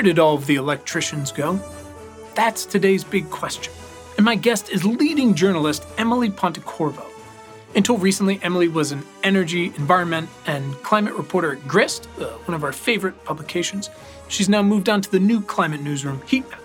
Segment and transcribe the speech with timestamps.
[0.00, 1.60] Where did all of the electricians go?
[2.34, 3.70] That's today's big question.
[4.16, 7.04] And my guest is leading journalist Emily Pontecorvo.
[7.76, 12.64] Until recently, Emily was an energy, environment, and climate reporter at Grist, uh, one of
[12.64, 13.90] our favorite publications.
[14.28, 16.60] She's now moved on to the new climate newsroom, Heatmap.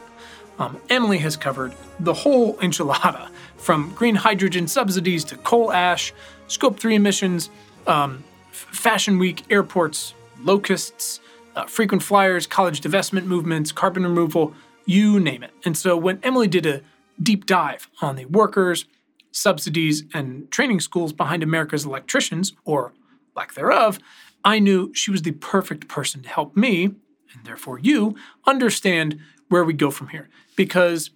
[0.57, 3.27] Um, Emily has covered the whole enchilada,
[3.57, 6.13] from green hydrogen subsidies to coal ash,
[6.47, 7.49] scope 3 emissions,
[7.85, 11.19] um, Fashion Week, airports, locusts,
[11.55, 14.53] uh, frequent flyers, college divestment movements, carbon removal,
[14.85, 15.51] you name it.
[15.63, 16.81] And so when Emily did a
[17.21, 18.85] deep dive on the workers,
[19.31, 22.93] subsidies, and training schools behind America's electricians, or
[23.35, 23.99] lack thereof,
[24.43, 29.19] I knew she was the perfect person to help me, and therefore you, understand
[29.49, 30.29] where we go from here.
[30.55, 31.11] Because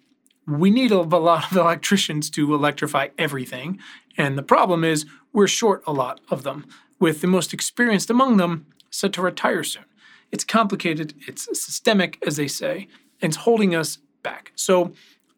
[0.47, 3.79] we need a lot of electricians to electrify everything.
[4.17, 6.65] And the problem is, we're short a lot of them,
[6.99, 9.85] with the most experienced among them set to retire soon.
[10.31, 12.87] It's complicated, it's systemic, as they say,
[13.21, 14.51] and it's holding us back.
[14.55, 14.93] So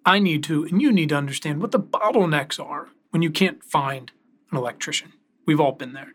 [0.06, 3.64] I need to, and you need to understand what the bottlenecks are when you can't
[3.64, 4.12] find
[4.52, 5.14] an electrician.
[5.46, 6.14] We've all been there.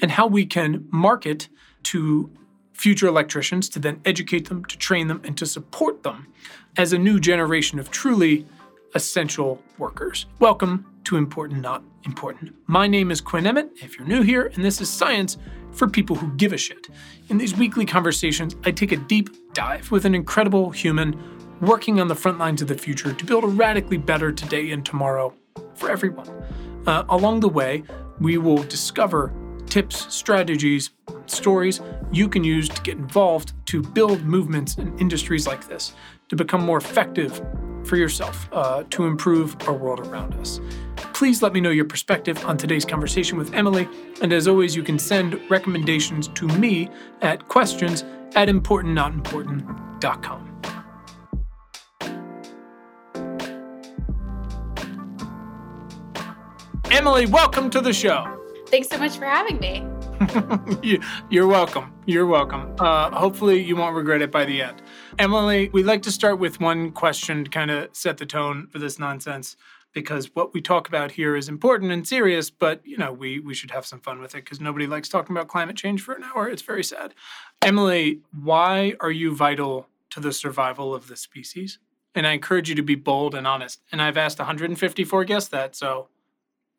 [0.00, 1.48] And how we can market
[1.84, 2.30] to
[2.72, 6.28] future electricians to then educate them, to train them, and to support them
[6.76, 8.46] as a new generation of truly
[8.94, 10.26] essential workers.
[10.38, 12.54] Welcome to Important Not Important.
[12.66, 15.38] My name is Quinn Emmett, if you're new here, and this is Science
[15.76, 16.88] for people who give a shit.
[17.28, 21.20] In these weekly conversations, I take a deep dive with an incredible human
[21.60, 24.84] working on the front lines of the future to build a radically better today and
[24.84, 25.34] tomorrow
[25.74, 26.28] for everyone.
[26.86, 27.82] Uh, along the way,
[28.20, 29.32] we will discover
[29.66, 30.90] tips, strategies,
[31.26, 31.80] stories
[32.12, 35.92] you can use to get involved to build movements in industries like this,
[36.28, 37.42] to become more effective
[37.86, 40.60] for yourself, uh, to improve our world around us.
[41.14, 43.88] Please let me know your perspective on today's conversation with Emily.
[44.20, 46.88] And as always, you can send recommendations to me
[47.22, 50.52] at questions at importantnotimportant.com.
[56.90, 58.32] Emily, welcome to the show.
[58.68, 59.86] Thanks so much for having me.
[61.30, 61.92] You're welcome.
[62.06, 62.74] You're welcome.
[62.78, 64.82] Uh, hopefully, you won't regret it by the end.
[65.18, 68.78] Emily, we'd like to start with one question to kind of set the tone for
[68.78, 69.56] this nonsense
[69.94, 73.54] because what we talk about here is important and serious, but you know, we we
[73.54, 76.22] should have some fun with it because nobody likes talking about climate change for an
[76.22, 76.50] hour.
[76.50, 77.14] It's very sad.
[77.62, 81.78] Emily, why are you vital to the survival of the species?
[82.14, 83.80] And I encourage you to be bold and honest.
[83.90, 86.08] And I've asked 154 guests that, so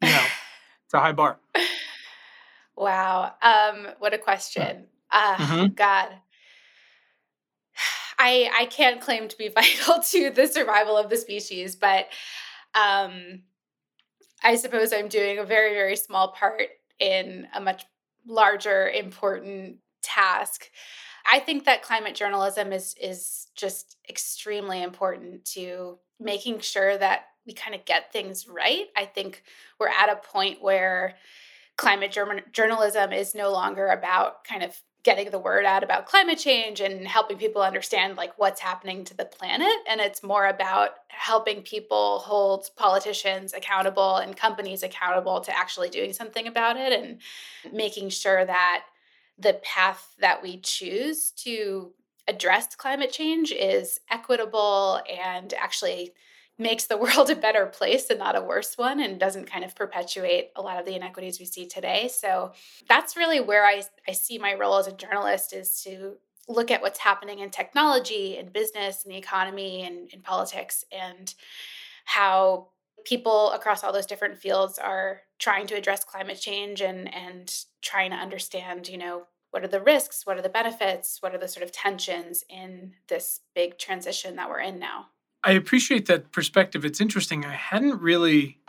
[0.04, 0.26] you know,
[0.86, 1.40] it's a high bar.
[2.76, 3.34] Wow.
[3.42, 4.86] Um, what a question.
[5.10, 5.74] Uh, mm-hmm.
[5.74, 6.10] God.
[8.28, 12.08] I I can't claim to be vital to the survival of the species, but
[12.76, 13.44] um,
[14.44, 16.64] I suppose I'm doing a very very small part
[17.00, 17.86] in a much
[18.26, 20.70] larger important task.
[21.30, 27.54] I think that climate journalism is is just extremely important to making sure that we
[27.54, 28.88] kind of get things right.
[28.96, 29.44] I think
[29.80, 31.16] we're at a point where
[31.78, 32.18] climate
[32.52, 34.76] journalism is no longer about kind of
[35.08, 39.16] getting the word out about climate change and helping people understand like what's happening to
[39.16, 39.72] the planet.
[39.90, 46.12] And it's more about helping people hold politicians accountable and companies accountable to actually doing
[46.12, 47.22] something about it and
[47.72, 48.84] making sure that
[49.40, 51.94] the path that we choose to
[52.28, 56.12] address climate change is equitable and actually
[56.58, 59.76] makes the world a better place and not a worse one and doesn't kind of
[59.76, 62.08] perpetuate a lot of the inequities we see today.
[62.08, 62.54] So
[62.88, 66.82] that's really where I, I see my role as a journalist is to look at
[66.82, 71.34] what's happening in technology and business and the economy and in politics and
[72.06, 72.70] how
[73.06, 78.12] people across all those different fields are trying to address climate change and and trying
[78.12, 81.48] to understand you know what are the risks what are the benefits what are the
[81.48, 85.08] sort of tensions in this big transition that we're in now
[85.48, 86.84] I appreciate that perspective.
[86.84, 87.46] It's interesting.
[87.46, 88.60] I hadn't really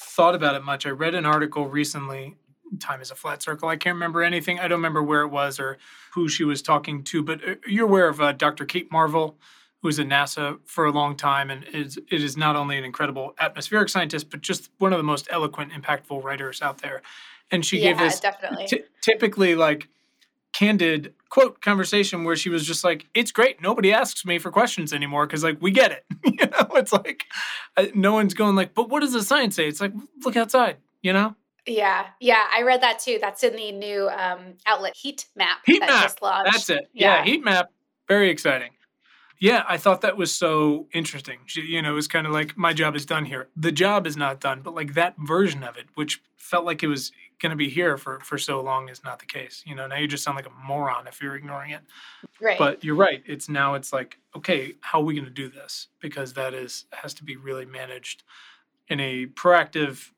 [0.00, 0.86] thought about it much.
[0.86, 2.36] I read an article recently.
[2.78, 3.68] Time is a flat circle.
[3.68, 4.60] I can't remember anything.
[4.60, 5.76] I don't remember where it was or
[6.12, 8.64] who she was talking to, but uh, you're aware of uh, Dr.
[8.64, 9.38] Kate Marvel,
[9.82, 12.84] who was at NASA for a long time and is, it is not only an
[12.84, 17.02] incredible atmospheric scientist, but just one of the most eloquent, impactful writers out there.
[17.50, 18.68] And she yeah, gave this definitely.
[18.68, 19.88] T- typically like
[20.52, 23.62] candid quote conversation where she was just like it's great.
[23.62, 26.04] Nobody asks me for questions anymore because like we get it.
[26.40, 27.24] You know it's like
[27.94, 29.68] no one's going like but what does the science say?
[29.68, 29.92] It's like
[30.24, 31.34] look outside you know?
[31.66, 32.06] Yeah.
[32.20, 33.18] Yeah i read that too.
[33.20, 36.44] That's in the new um, outlet heat map heat that map.
[36.44, 36.88] That's it.
[36.92, 37.16] Yeah.
[37.16, 37.24] yeah.
[37.24, 37.70] Heat map.
[38.08, 38.70] Very exciting.
[39.38, 41.40] Yeah i thought that was so interesting.
[41.46, 43.48] She, you know it was kind of like my job is done here.
[43.56, 46.88] The job is not done but like that version of it which felt like it
[46.88, 49.62] was going to be here for for so long is not the case.
[49.66, 51.80] You know, now you just sound like a moron if you're ignoring it.
[52.40, 52.58] Right.
[52.58, 53.22] But you're right.
[53.26, 55.88] It's now it's like, okay, how are we going to do this?
[56.00, 58.22] Because that is has to be really managed
[58.88, 60.10] in a proactive,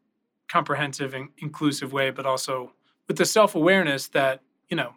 [0.49, 2.73] comprehensive, and inclusive way, but also
[3.09, 4.95] with the self awareness that you know,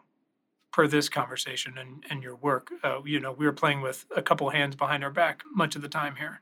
[0.71, 4.21] per this conversation and and your work, uh, you know, we were playing with a
[4.21, 6.42] couple hands behind our back much of the time here.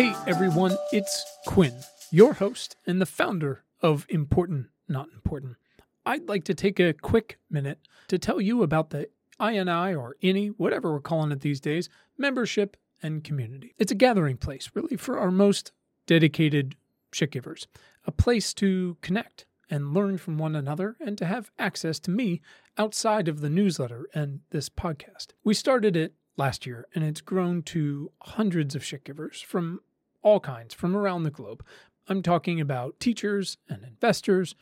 [0.00, 1.74] Hey everyone, it's Quinn,
[2.10, 5.58] your host and the founder of Important Not Important.
[6.06, 10.54] I'd like to take a quick minute to tell you about the INI or INI,
[10.56, 13.74] whatever we're calling it these days, membership and community.
[13.76, 15.70] It's a gathering place, really, for our most
[16.06, 16.76] dedicated
[17.12, 17.68] shit givers,
[18.06, 22.40] a place to connect and learn from one another and to have access to me
[22.78, 25.32] outside of the newsletter and this podcast.
[25.44, 29.80] We started it last year and it's grown to hundreds of shit givers from
[30.22, 31.64] all kinds from around the globe.
[32.08, 34.54] I'm talking about teachers and investors,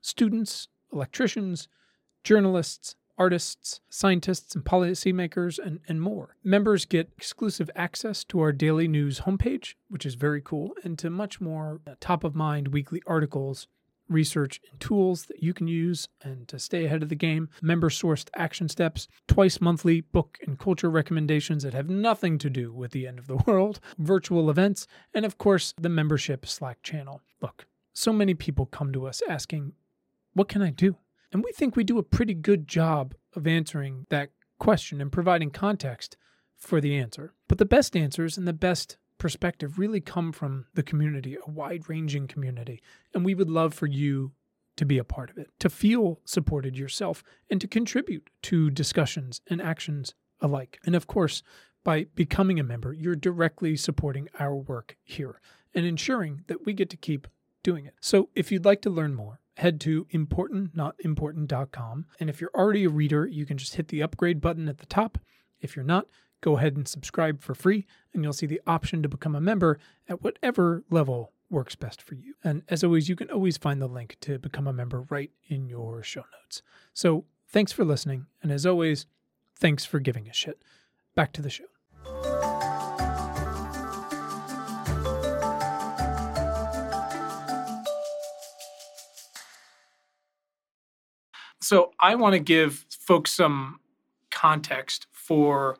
[0.00, 1.68] students, electricians,
[2.24, 6.36] journalists, artists, scientists, and policymakers, and, and more.
[6.42, 11.10] Members get exclusive access to our daily news homepage, which is very cool, and to
[11.10, 13.66] much more top of mind weekly articles
[14.08, 17.88] research and tools that you can use and to stay ahead of the game, member
[17.88, 22.92] sourced action steps, twice monthly book and culture recommendations that have nothing to do with
[22.92, 27.20] the end of the world, virtual events, and of course, the membership Slack channel.
[27.40, 29.72] Look, so many people come to us asking,
[30.34, 30.96] What can I do?
[31.32, 35.50] And we think we do a pretty good job of answering that question and providing
[35.50, 36.16] context
[36.56, 37.34] for the answer.
[37.48, 41.88] But the best answers and the best perspective really come from the community, a wide
[41.88, 42.82] ranging community.
[43.14, 44.32] And we would love for you
[44.76, 49.40] to be a part of it, to feel supported yourself, and to contribute to discussions
[49.46, 50.80] and actions alike.
[50.84, 51.44] And of course,
[51.84, 55.40] by becoming a member, you're directly supporting our work here
[55.72, 57.28] and ensuring that we get to keep
[57.62, 57.94] doing it.
[58.00, 62.06] So if you'd like to learn more, head to importantnotimportant.com.
[62.18, 64.86] And if you're already a reader, you can just hit the upgrade button at the
[64.86, 65.18] top.
[65.62, 66.08] If you're not,
[66.40, 69.78] go ahead and subscribe for free, and you'll see the option to become a member
[70.08, 72.34] at whatever level works best for you.
[72.42, 75.68] And as always, you can always find the link to become a member right in
[75.68, 76.62] your show notes.
[76.92, 79.06] So thanks for listening, and as always,
[79.56, 80.60] thanks for giving a shit.
[81.14, 81.64] Back to the show.
[91.60, 93.78] So I want to give folks some
[94.30, 95.76] context for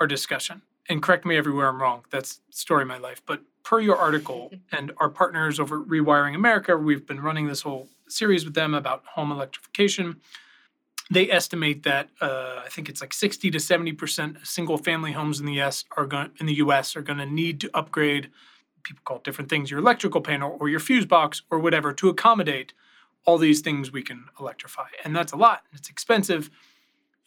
[0.00, 0.62] our discussion.
[0.88, 2.04] And correct me everywhere I'm wrong.
[2.10, 3.20] That's story of my life.
[3.26, 7.88] But per your article and our partners over Rewiring America, we've been running this whole
[8.08, 10.20] series with them about home electrification.
[11.10, 15.40] They estimate that uh, I think it's like 60 to 70 percent single family homes
[15.40, 18.30] in the US are going in the US are going to need to upgrade.
[18.82, 22.08] People call it different things, your electrical panel or your fuse box or whatever, to
[22.08, 22.72] accommodate
[23.26, 24.86] all these things we can electrify.
[25.04, 25.64] And that's a lot.
[25.74, 26.50] It's expensive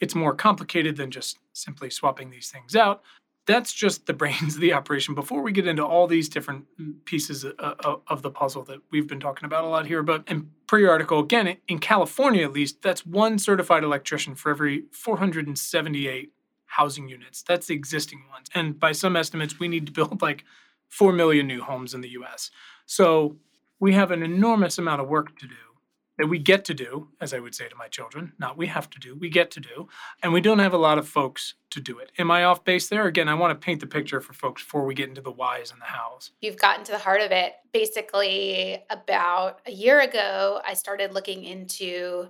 [0.01, 3.01] it's more complicated than just simply swapping these things out.
[3.45, 6.65] That's just the brains of the operation before we get into all these different
[7.05, 10.03] pieces of the puzzle that we've been talking about a lot here.
[10.03, 16.33] But in pre-article again, in California at least, that's one certified electrician for every 478
[16.65, 17.43] housing units.
[17.43, 18.47] That's the existing ones.
[18.55, 20.43] And by some estimates, we need to build like
[20.89, 22.49] 4 million new homes in the US.
[22.85, 23.37] So
[23.79, 25.55] we have an enormous amount of work to do
[26.21, 28.91] that we get to do, as I would say to my children, not we have
[28.91, 29.87] to do, we get to do,
[30.21, 32.11] and we don't have a lot of folks to do it.
[32.19, 33.07] Am I off base there?
[33.07, 35.71] Again, I want to paint the picture for folks before we get into the whys
[35.71, 36.29] and the hows.
[36.39, 37.53] You've gotten to the heart of it.
[37.73, 42.29] Basically, about a year ago, I started looking into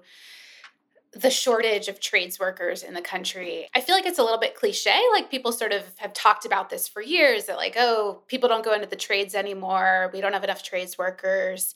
[1.13, 3.67] the shortage of trades workers in the country.
[3.75, 4.97] I feel like it's a little bit cliche.
[5.11, 8.63] Like people sort of have talked about this for years that, like, oh, people don't
[8.63, 10.09] go into the trades anymore.
[10.13, 11.75] We don't have enough trades workers.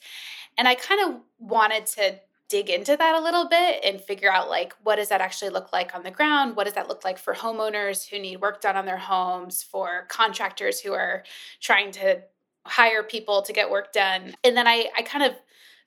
[0.58, 4.50] And I kind of wanted to dig into that a little bit and figure out
[4.50, 7.18] like what does that actually look like on the ground what does that look like
[7.18, 11.24] for homeowners who need work done on their homes for contractors who are
[11.60, 12.22] trying to
[12.66, 15.34] hire people to get work done and then i i kind of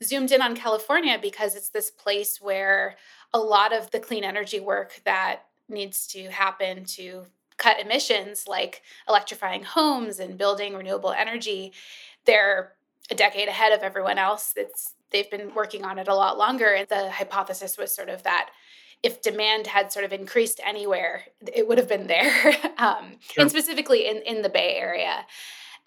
[0.02, 2.97] zoomed in on california because it's this place where
[3.32, 7.25] a lot of the clean energy work that needs to happen to
[7.56, 11.73] cut emissions like electrifying homes and building renewable energy
[12.25, 12.75] they're
[13.11, 14.52] a decade ahead of everyone else.
[14.56, 16.75] It's they've been working on it a lot longer.
[16.75, 18.50] And the hypothesis was sort of that
[19.02, 22.54] if demand had sort of increased anywhere, it would have been there.
[22.78, 23.42] um, sure.
[23.42, 25.25] And specifically in, in the Bay Area.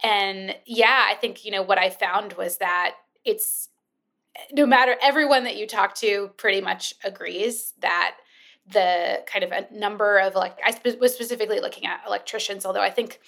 [0.03, 3.69] And yeah, I think, you know, what I found was that it's
[4.53, 8.17] no matter everyone that you talk to pretty much agrees that
[8.67, 12.89] the kind of a number of like I was specifically looking at electricians, although I
[12.89, 13.19] think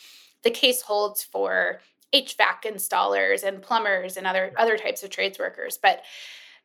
[0.43, 1.79] the case holds for
[2.13, 5.77] HVAC installers and plumbers and other other types of trades workers.
[5.81, 6.03] But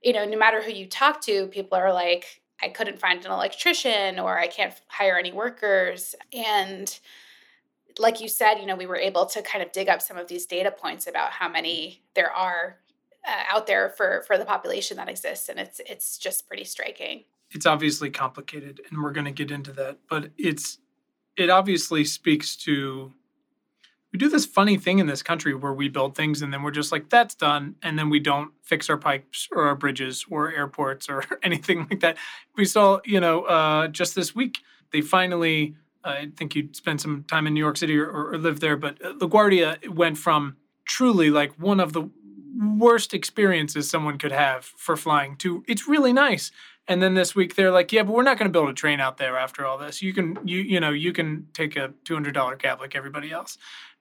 [0.02, 3.33] you know, no matter who you talk to, people are like, I couldn't find an
[3.33, 6.14] electrician or I can't hire any workers.
[6.33, 6.99] And
[7.99, 10.28] like you said, you know, we were able to kind of dig up some of
[10.28, 12.76] these data points about how many there are
[13.27, 17.25] uh, out there for for the population that exists, and it's it's just pretty striking.
[17.51, 20.79] It's obviously complicated, and we're going to get into that, but it's
[21.37, 23.13] it obviously speaks to
[24.13, 26.71] we do this funny thing in this country where we build things and then we're
[26.71, 30.53] just like that's done and then we don't fix our pipes or our bridges or
[30.53, 32.17] airports or anything like that
[32.57, 34.59] we saw you know uh, just this week
[34.93, 38.61] they finally i think you spent some time in new york city or, or lived
[38.61, 42.09] there but uh, laguardia went from truly like one of the
[42.59, 46.50] worst experiences someone could have for flying to it's really nice
[46.88, 49.00] and then this week they're like yeah but we're not going to build a train
[49.00, 52.59] out there after all this you can you you know you can take a $200
[52.59, 53.59] cab like everybody else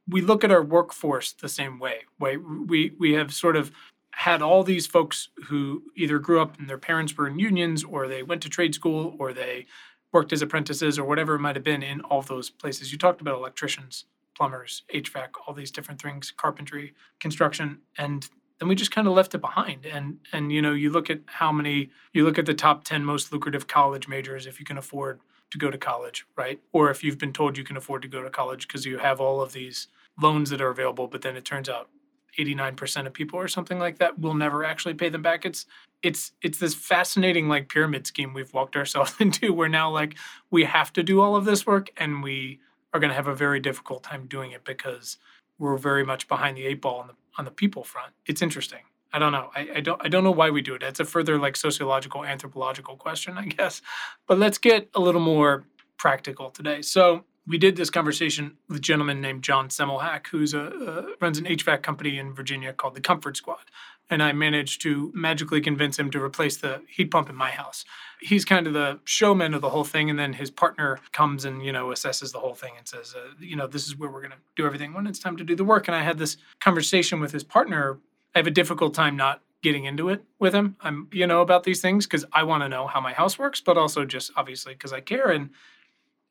[0.08, 2.06] we look at our workforce the same way.
[2.20, 3.72] Way we we have sort of
[4.12, 8.08] had all these folks who either grew up and their parents were in unions, or
[8.08, 9.66] they went to trade school, or they
[10.12, 12.92] worked as apprentices, or whatever it might have been in all those places.
[12.92, 18.28] You talked about electricians, plumbers, HVAC, all these different things, carpentry, construction, and
[18.60, 19.86] then we just kind of left it behind.
[19.86, 23.06] And and you know, you look at how many you look at the top ten
[23.06, 25.20] most lucrative college majors if you can afford
[25.52, 26.60] to go to college, right?
[26.74, 29.22] Or if you've been told you can afford to go to college because you have
[29.22, 29.88] all of these
[30.22, 31.90] loans that are available, but then it turns out
[32.38, 35.46] 89% of people or something like that will never actually pay them back.
[35.46, 35.66] It's
[36.04, 40.16] it's it's this fascinating like pyramid scheme we've walked ourselves into where now like
[40.52, 42.60] we have to do all of this work and we
[42.94, 45.18] are going to have a very difficult time doing it because
[45.60, 48.14] we're very much behind the eight ball on the on the people front.
[48.26, 48.82] It's interesting.
[49.14, 49.50] I don't know.
[49.56, 50.84] I, I don't I don't know why we do it.
[50.84, 53.82] It's a further like sociological anthropological question, I guess.
[54.28, 55.66] But let's get a little more
[55.98, 56.82] practical today.
[56.82, 61.38] So we did this conversation with a gentleman named John Semmelhack, who's a uh, runs
[61.38, 63.72] an HVAC company in Virginia called the Comfort Squad,
[64.10, 67.84] and I managed to magically convince him to replace the heat pump in my house.
[68.22, 71.64] He's kind of the showman of the whole thing, and then his partner comes and
[71.64, 74.22] you know assesses the whole thing and says, uh, you know, this is where we're
[74.22, 75.88] going to do everything when it's time to do the work.
[75.88, 78.00] And I had this conversation with his partner.
[78.36, 80.76] I have a difficult time not getting into it with him.
[80.82, 83.60] I'm, you know, about these things because I want to know how my house works,
[83.62, 85.30] but also just obviously because I care.
[85.30, 85.50] And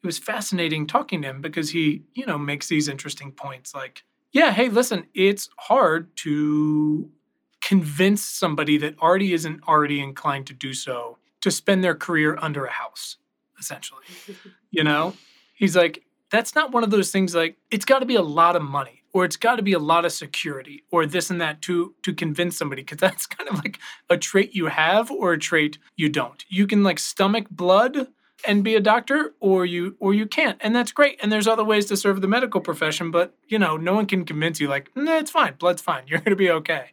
[0.02, 4.04] it was fascinating talking to him because he, you know, makes these interesting points like,
[4.32, 7.10] yeah, hey, listen, it's hard to
[7.66, 12.64] convince somebody that already isn't already inclined to do so to spend their career under
[12.64, 13.16] a house,
[13.58, 14.04] essentially.
[14.70, 15.14] you know?
[15.52, 18.54] He's like, that's not one of those things like it's got to be a lot
[18.54, 21.60] of money or it's got to be a lot of security or this and that
[21.62, 23.80] to to convince somebody because that's kind of like
[24.10, 28.08] a trait you have or a trait you don't you can like stomach blood
[28.46, 31.64] and be a doctor or you or you can't and that's great and there's other
[31.64, 34.90] ways to serve the medical profession but you know no one can convince you like
[34.96, 36.86] nah, it's fine blood's fine you're going to be okay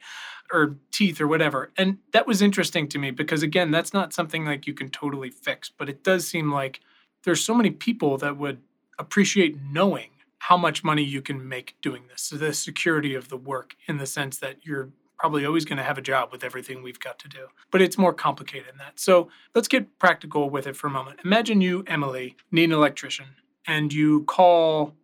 [0.54, 4.46] or teeth or whatever and that was interesting to me because again that's not something
[4.46, 6.80] like you can totally fix but it does seem like
[7.24, 8.60] there's so many people that would
[9.00, 13.38] appreciate knowing how much money you can make doing this so the security of the
[13.38, 14.90] work in the sense that you're
[15.24, 17.48] probably always going to have a job with everything we've got to do.
[17.72, 19.00] But it's more complicated than that.
[19.00, 21.22] So let's get practical with it for a moment.
[21.24, 23.28] Imagine you, Emily, need an electrician
[23.66, 24.96] and you call,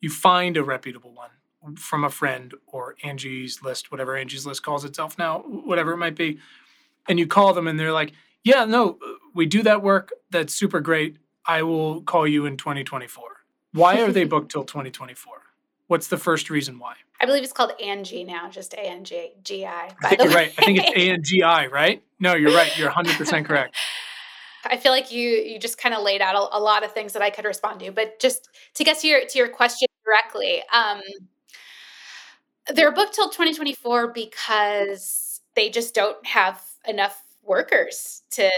[0.00, 1.30] you find a reputable one
[1.76, 6.14] from a friend or Angie's List, whatever Angie's List calls itself now, whatever it might
[6.14, 6.38] be.
[7.08, 8.12] And you call them and they're like,
[8.44, 8.98] yeah, no,
[9.34, 10.12] we do that work.
[10.30, 11.16] That's super great.
[11.44, 13.24] I will call you in 2024.
[13.72, 15.34] Why are they booked till 2024?
[15.88, 16.94] What's the first reason why?
[17.20, 19.90] I believe it's called Angie now, just A N G G I.
[20.02, 20.52] I think you're right.
[20.58, 22.02] I think it's A N G I, right?
[22.18, 22.76] No, you're right.
[22.76, 23.76] You're 100% correct.
[24.64, 27.12] I feel like you you just kind of laid out a, a, lot of things
[27.12, 30.62] that I could respond to, but just to get to your to your question directly,
[30.72, 31.00] um,
[32.74, 38.50] they're booked till 2024 because they just don't have enough workers to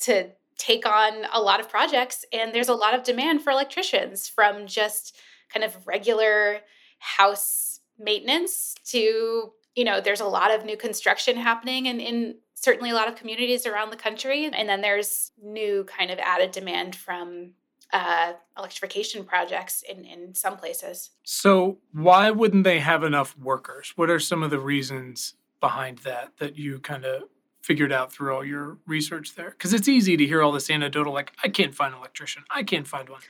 [0.00, 4.28] to take on a lot of projects, and there's a lot of demand for electricians
[4.28, 5.16] from just
[5.52, 6.58] kind of regular
[6.98, 12.90] house maintenance to you know there's a lot of new construction happening in, in certainly
[12.90, 14.46] a lot of communities around the country.
[14.46, 17.54] And then there's new kind of added demand from
[17.92, 24.10] uh, electrification projects in, in some places so why wouldn't they have enough workers what
[24.10, 27.24] are some of the reasons behind that that you kind of
[27.60, 31.12] figured out through all your research there because it's easy to hear all this anecdotal
[31.12, 33.20] like i can't find an electrician i can't find one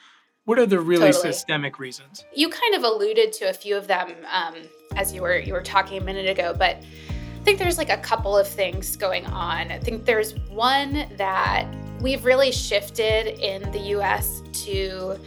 [0.45, 1.33] what are the really totally.
[1.33, 2.25] systemic reasons?
[2.35, 4.57] You kind of alluded to a few of them um,
[4.97, 7.99] as you were you were talking a minute ago, but I think there's like a
[7.99, 9.71] couple of things going on.
[9.71, 11.66] I think there's one that
[12.00, 14.41] we've really shifted in the U.S.
[14.52, 15.18] to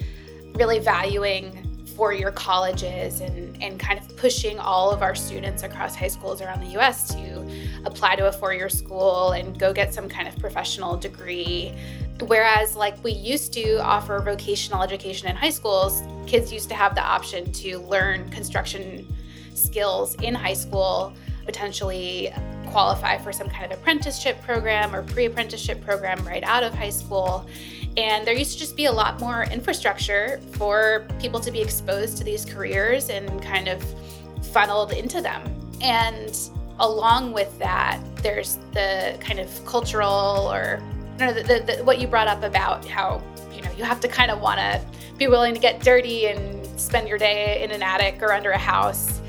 [0.56, 1.66] really valuing
[1.96, 6.42] four year colleges and, and kind of pushing all of our students across high schools
[6.42, 7.50] around the US to
[7.86, 11.74] apply to a four year school and go get some kind of professional degree.
[12.28, 16.96] Whereas, like we used to offer vocational education in high schools, kids used to have
[16.96, 19.08] the option to learn construction
[19.54, 21.14] skills in high school,
[21.46, 22.34] potentially
[22.68, 26.90] qualify for some kind of apprenticeship program or pre apprenticeship program right out of high
[26.90, 27.48] school.
[27.98, 32.18] And there used to just be a lot more infrastructure for people to be exposed
[32.18, 33.84] to these careers and kind of
[34.52, 35.42] funneled into them.
[35.82, 36.38] And
[36.80, 40.82] along with that, there's the kind of cultural or
[41.20, 43.24] you know, the, the, the, what you brought up about how
[43.54, 44.82] you know you have to kind of want to
[45.18, 48.58] be willing to get dirty and spend your day in an attic or under a
[48.58, 49.22] house.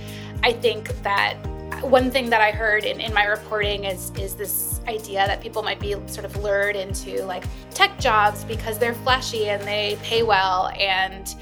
[0.43, 1.37] I think that
[1.83, 5.63] one thing that I heard in, in my reporting is is this idea that people
[5.63, 10.23] might be sort of lured into like tech jobs because they're flashy and they pay
[10.23, 11.35] well and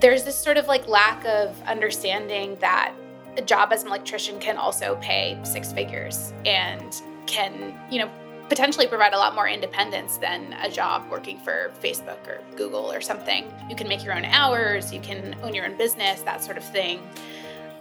[0.00, 2.92] there's this sort of like lack of understanding that
[3.38, 8.10] a job as an electrician can also pay six figures and can you know
[8.48, 13.00] potentially provide a lot more independence than a job working for Facebook or Google or
[13.00, 13.52] something.
[13.68, 16.64] You can make your own hours, you can own your own business, that sort of
[16.64, 17.00] thing.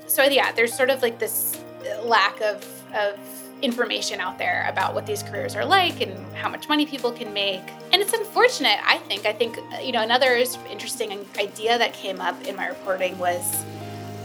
[0.07, 1.62] So yeah, there's sort of like this
[2.03, 3.17] lack of, of
[3.62, 7.33] information out there about what these careers are like and how much money people can
[7.33, 7.62] make.
[7.91, 9.25] And it's unfortunate, I think.
[9.25, 10.35] I think, you know, another
[10.69, 13.63] interesting idea that came up in my reporting was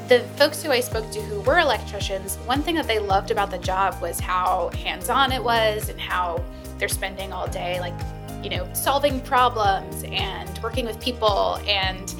[0.09, 3.51] the folks who I spoke to who were electricians, one thing that they loved about
[3.51, 6.45] the job was how hands on it was and how
[6.79, 7.95] they're spending all day, like,
[8.43, 11.59] you know, solving problems and working with people.
[11.67, 12.13] And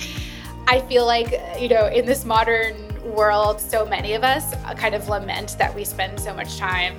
[0.69, 4.95] I feel like, you know, in this modern world, so many of us uh, kind
[4.95, 6.97] of lament that we spend so much time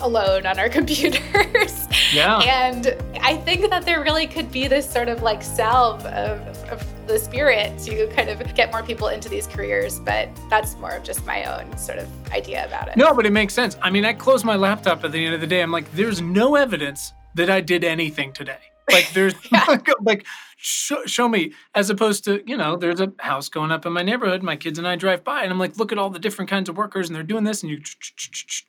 [0.00, 1.86] alone on our computers.
[2.12, 2.38] Yeah.
[2.40, 7.06] and I think that there really could be this sort of like salve of, of
[7.06, 11.02] the spirit to kind of get more people into these careers, but that's more of
[11.02, 12.96] just my own sort of idea about it.
[12.96, 13.76] No, but it makes sense.
[13.82, 15.62] I mean, I close my laptop at the end of the day.
[15.62, 18.58] I'm like, there's no evidence that I did anything today.
[18.90, 19.34] Like there's
[19.68, 20.26] like, like
[20.56, 24.02] show, show, me as opposed to you know there's a house going up in my
[24.02, 24.42] neighborhood.
[24.42, 26.68] My kids and I drive by and I'm like look at all the different kinds
[26.68, 27.80] of workers and they're doing this and you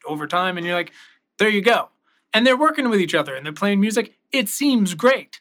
[0.06, 0.92] over time and you're like
[1.38, 1.90] there you go
[2.34, 4.14] and they're working with each other and they're playing music.
[4.32, 5.40] It seems great.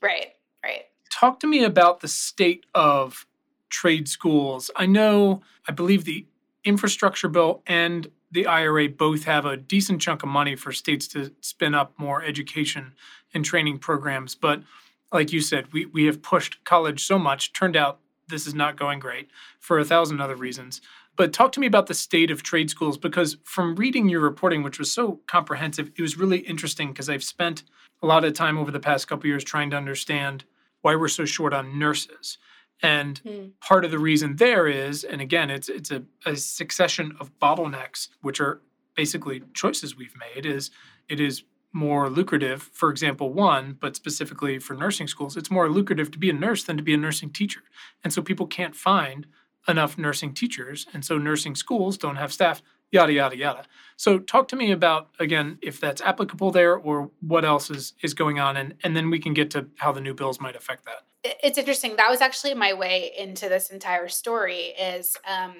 [0.00, 0.34] Right.
[0.62, 0.82] Right.
[1.10, 3.26] Talk to me about the state of
[3.70, 4.70] trade schools.
[4.76, 6.26] I know I believe the
[6.64, 11.32] infrastructure bill and the IRA both have a decent chunk of money for states to
[11.40, 12.92] spin up more education
[13.32, 14.34] and training programs.
[14.34, 14.62] But
[15.12, 17.52] like you said, we, we have pushed college so much.
[17.52, 20.80] Turned out this is not going great for a thousand other reasons.
[21.16, 24.62] But talk to me about the state of trade schools because from reading your reporting,
[24.62, 27.64] which was so comprehensive, it was really interesting because I've spent
[28.02, 30.44] a lot of time over the past couple years trying to understand
[30.82, 32.38] why we're so short on nurses.
[32.80, 33.50] And mm.
[33.60, 38.08] part of the reason there is, and again, it's it's a, a succession of bottlenecks,
[38.22, 38.60] which are
[38.94, 40.70] basically choices we've made, is
[41.08, 41.42] it is
[41.78, 46.28] more lucrative, for example, one, but specifically for nursing schools, it's more lucrative to be
[46.28, 47.62] a nurse than to be a nursing teacher.
[48.02, 49.26] And so people can't find
[49.68, 50.86] enough nursing teachers.
[50.92, 53.64] And so nursing schools don't have staff, yada, yada, yada.
[53.96, 58.12] So talk to me about, again, if that's applicable there or what else is, is
[58.12, 58.56] going on.
[58.56, 61.04] And, and then we can get to how the new bills might affect that.
[61.42, 61.96] It's interesting.
[61.96, 65.54] That was actually my way into this entire story is um,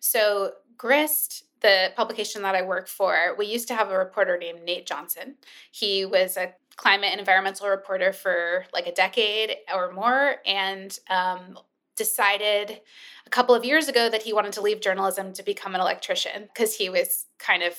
[0.00, 4.62] so Grist the publication that I work for, we used to have a reporter named
[4.64, 5.36] Nate Johnson.
[5.72, 11.58] He was a climate and environmental reporter for like a decade or more and um,
[11.96, 12.80] decided
[13.26, 16.48] a couple of years ago that he wanted to leave journalism to become an electrician
[16.54, 17.74] because he was kind of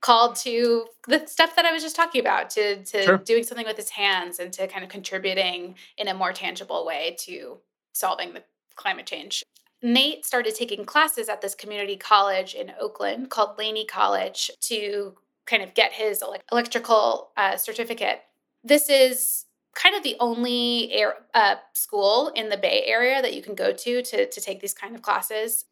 [0.00, 3.18] called to the stuff that I was just talking about, to, to sure.
[3.18, 7.16] doing something with his hands and to kind of contributing in a more tangible way
[7.20, 7.58] to
[7.92, 8.42] solving the
[8.76, 9.42] climate change.
[9.86, 15.62] Nate started taking classes at this community college in Oakland called Laney College to kind
[15.62, 18.22] of get his electrical uh, certificate.
[18.64, 19.44] This is
[19.74, 23.72] kind of the only air, uh, school in the Bay Area that you can go
[23.72, 25.66] to, to to take these kind of classes.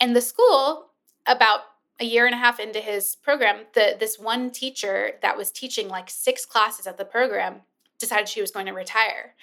[0.00, 0.90] And the school,
[1.24, 1.60] about
[2.00, 5.86] a year and a half into his program, the this one teacher that was teaching
[5.86, 7.60] like six classes at the program
[8.00, 9.36] decided she was going to retire.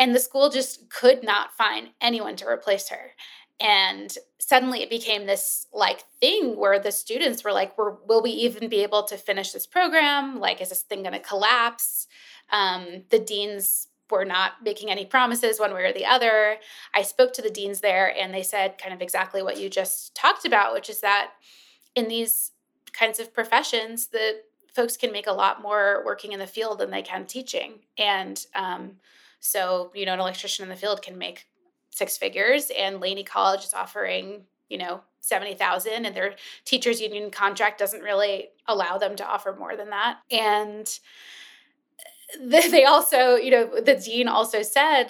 [0.00, 3.12] And the school just could not find anyone to replace her.
[3.60, 8.70] And suddenly it became this like thing where the students were like, will we even
[8.70, 10.40] be able to finish this program?
[10.40, 12.08] Like, is this thing going to collapse?
[12.50, 16.56] Um, the deans were not making any promises one way or the other.
[16.94, 20.14] I spoke to the deans there and they said kind of exactly what you just
[20.14, 21.32] talked about, which is that
[21.94, 22.52] in these
[22.94, 24.40] kinds of professions, the
[24.74, 27.80] folks can make a lot more working in the field than they can teaching.
[27.98, 28.92] And um,
[29.40, 31.46] so, you know, an electrician in the field can make
[31.90, 37.78] six figures, and Laney College is offering, you know, 70,000 and their teachers union contract
[37.78, 40.18] doesn't really allow them to offer more than that.
[40.30, 40.88] And
[42.40, 45.08] they also, you know, the dean also said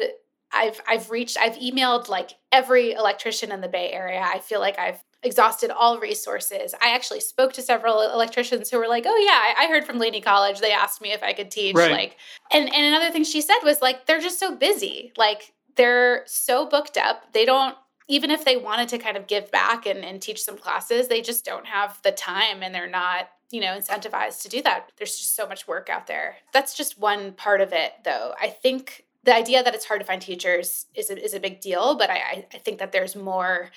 [0.53, 4.21] I've I've reached I've emailed like every electrician in the Bay Area.
[4.21, 6.75] I feel like I've exhausted all resources.
[6.83, 10.21] I actually spoke to several electricians who were like, "Oh yeah, I, heard from Laney
[10.21, 10.61] College.
[10.61, 11.91] They asked me if I could teach." Right.
[11.91, 12.17] Like,
[12.51, 15.13] and and another thing she said was like, "They're just so busy.
[15.17, 17.33] Like, they're so booked up.
[17.33, 17.77] They don't
[18.09, 21.23] even if they wanted to kind of give back and, and teach some classes, they
[21.23, 25.17] just don't have the time and they're not you know incentivized to do that there's
[25.17, 29.05] just so much work out there that's just one part of it though i think
[29.25, 32.11] the idea that it's hard to find teachers is a, is a big deal but
[32.11, 33.71] I, I think that there's more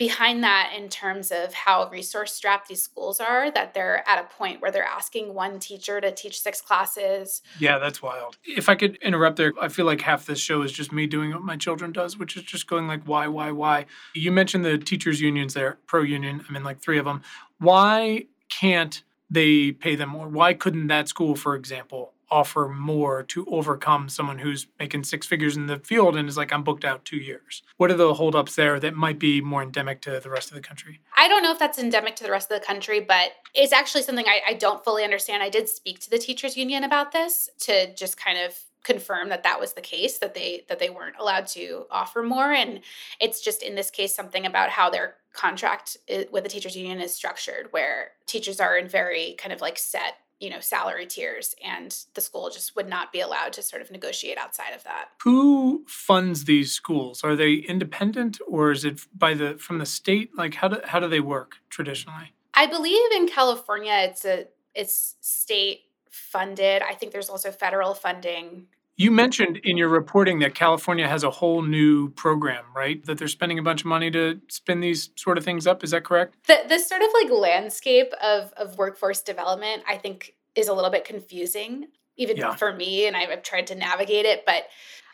[0.00, 4.26] behind that in terms of how resource strapped these schools are that they're at a
[4.34, 7.42] point where they're asking one teacher to teach six classes.
[7.58, 8.38] Yeah that's wild.
[8.44, 11.32] If i could interrupt there i feel like half this show is just me doing
[11.32, 13.84] what my children does which is just going like why why why?
[14.14, 17.20] You mentioned the teachers unions there pro union i mean like three of them
[17.58, 20.28] why can't they pay them more?
[20.28, 25.56] Why couldn't that school for example offer more to overcome someone who's making six figures
[25.56, 27.62] in the field and is like, I'm booked out two years?
[27.76, 30.60] What are the holdups there that might be more endemic to the rest of the
[30.60, 31.00] country?
[31.16, 34.02] I don't know if that's endemic to the rest of the country, but it's actually
[34.02, 35.42] something I, I don't fully understand.
[35.42, 39.42] I did speak to the teachers union about this to just kind of confirm that
[39.42, 42.80] that was the case that they that they weren't allowed to offer more and
[43.20, 45.98] it's just in this case something about how their contract
[46.32, 50.14] with the teachers union is structured where teachers are in very kind of like set
[50.40, 53.90] you know salary tiers and the school just would not be allowed to sort of
[53.90, 55.10] negotiate outside of that.
[55.22, 57.22] Who funds these schools?
[57.22, 60.30] Are they independent or is it by the from the state?
[60.36, 62.32] Like how do how do they work traditionally?
[62.54, 68.66] I believe in california it's a it's state funded i think there's also federal funding
[69.00, 73.02] you mentioned in your reporting that California has a whole new program, right?
[73.06, 75.82] That they're spending a bunch of money to spin these sort of things up.
[75.82, 76.34] Is that correct?
[76.46, 80.90] The, this sort of like landscape of, of workforce development, I think, is a little
[80.90, 81.86] bit confusing,
[82.18, 82.54] even yeah.
[82.54, 83.06] for me.
[83.06, 84.44] And I've, I've tried to navigate it.
[84.44, 84.64] But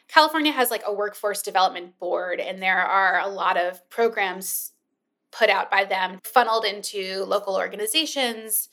[0.08, 4.72] California has like a workforce development board, and there are a lot of programs
[5.30, 8.68] put out by them, funneled into local organizations,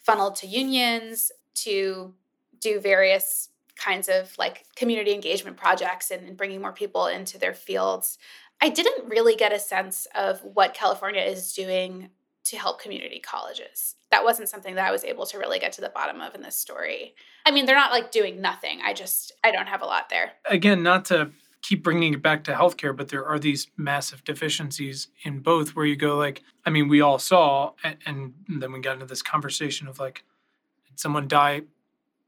[0.00, 2.12] funneled to unions to
[2.60, 3.47] do various
[3.78, 8.18] kinds of like community engagement projects and, and bringing more people into their fields.
[8.60, 12.10] I didn't really get a sense of what California is doing
[12.44, 13.94] to help community colleges.
[14.10, 16.42] That wasn't something that I was able to really get to the bottom of in
[16.42, 17.14] this story.
[17.46, 18.80] I mean, they're not like doing nothing.
[18.82, 20.32] I just, I don't have a lot there.
[20.46, 25.08] Again, not to keep bringing it back to healthcare, but there are these massive deficiencies
[25.24, 28.80] in both where you go, like, I mean, we all saw, and, and then we
[28.80, 30.24] got into this conversation of like,
[30.88, 31.62] did someone die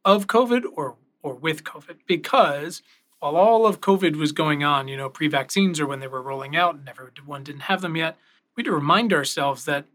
[0.05, 2.83] of COVID or or with COVID because
[3.19, 6.23] while all of COVID was going on, you know, pre vaccines or when they were
[6.23, 8.17] rolling out and everyone didn't have them yet,
[8.57, 9.87] we had to remind ourselves that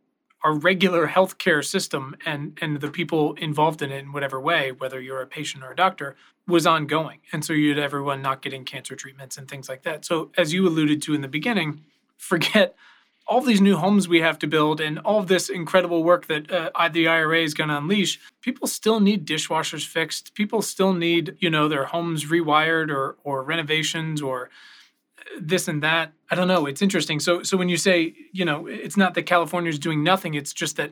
[0.43, 5.01] our regular healthcare system and, and the people involved in it in whatever way, whether
[5.01, 6.15] you're a patient or a doctor,
[6.47, 7.19] was ongoing.
[7.33, 10.05] And so you had everyone not getting cancer treatments and things like that.
[10.05, 11.83] So, as you alluded to in the beginning,
[12.17, 12.75] forget
[13.27, 16.51] all these new homes we have to build and all of this incredible work that
[16.51, 20.35] uh, the IRA is going to unleash, people still need dishwashers fixed.
[20.35, 24.49] People still need, you know, their homes rewired or or renovations or
[25.19, 26.13] uh, this and that.
[26.29, 26.65] I don't know.
[26.65, 27.19] It's interesting.
[27.19, 30.53] So so when you say, you know, it's not that California is doing nothing, it's
[30.53, 30.91] just that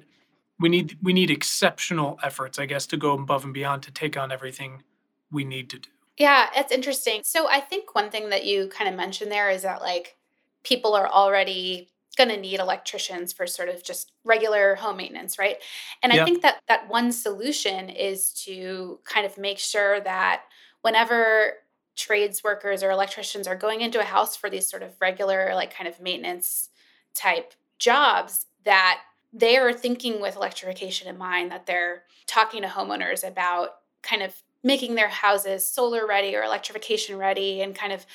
[0.59, 4.17] we need we need exceptional efforts, I guess, to go above and beyond to take
[4.17, 4.83] on everything
[5.31, 5.89] we need to do.
[6.17, 7.21] Yeah, it's interesting.
[7.23, 10.15] So I think one thing that you kind of mentioned there is that like
[10.63, 15.58] people are already going to need electricians for sort of just regular home maintenance, right?
[16.02, 20.43] And I think that that one solution is to kind of make sure that
[20.82, 21.54] whenever
[21.95, 25.73] trades workers or electricians are going into a house for these sort of regular like
[25.73, 26.69] kind of maintenance
[27.13, 33.28] type jobs that they are thinking with electrification in mind that they're talking to homeowners
[33.28, 38.06] about kind of making their houses solar ready or electrification ready and kind of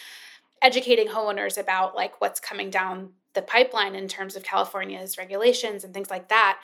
[0.63, 5.95] educating homeowners about like what's coming down the pipeline in terms of California's regulations and
[5.95, 6.61] things like that.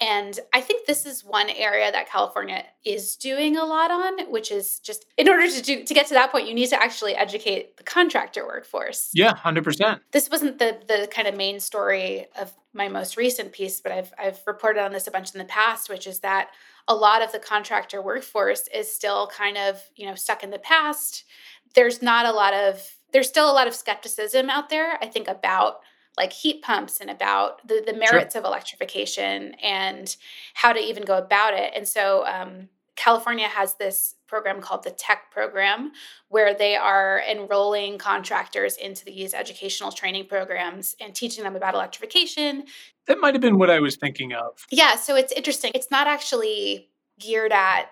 [0.00, 4.50] And I think this is one area that California is doing a lot on, which
[4.50, 7.14] is just in order to do to get to that point, you need to actually
[7.14, 9.10] educate the contractor workforce.
[9.12, 10.00] Yeah, hundred percent.
[10.10, 14.12] This wasn't the the kind of main story of my most recent piece, but I've
[14.18, 16.48] I've reported on this a bunch in the past, which is that
[16.88, 20.58] a lot of the contractor workforce is still kind of you know stuck in the
[20.58, 21.22] past.
[21.74, 22.82] There's not a lot of
[23.12, 25.76] there's still a lot of skepticism out there, I think, about
[26.16, 28.42] like heat pumps and about the, the merits sure.
[28.42, 30.16] of electrification and
[30.54, 31.72] how to even go about it.
[31.74, 35.92] And so um, California has this program called the Tech Program,
[36.28, 42.64] where they are enrolling contractors into these educational training programs and teaching them about electrification.
[43.06, 44.66] That might have been what I was thinking of.
[44.70, 45.72] Yeah, so it's interesting.
[45.74, 47.90] It's not actually geared at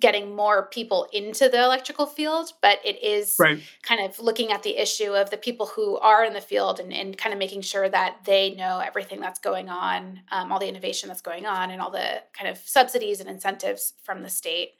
[0.00, 3.60] getting more people into the electrical field, but it is right.
[3.82, 6.92] kind of looking at the issue of the people who are in the field and,
[6.92, 10.68] and kind of making sure that they know everything that's going on, um, all the
[10.68, 14.70] innovation that's going on, and all the kind of subsidies and incentives from the state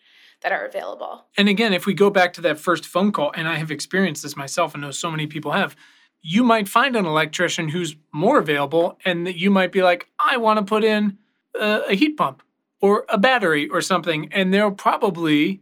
[0.42, 1.26] that are available.
[1.36, 4.22] And again, if we go back to that first phone call, and I have experienced
[4.22, 5.76] this myself and know so many people have,
[6.22, 10.38] you might find an electrician who's more available, and that you might be like, I
[10.38, 11.18] want to put in
[11.58, 12.42] a, a heat pump
[12.80, 14.32] or a battery or something.
[14.32, 15.60] And they'll probably,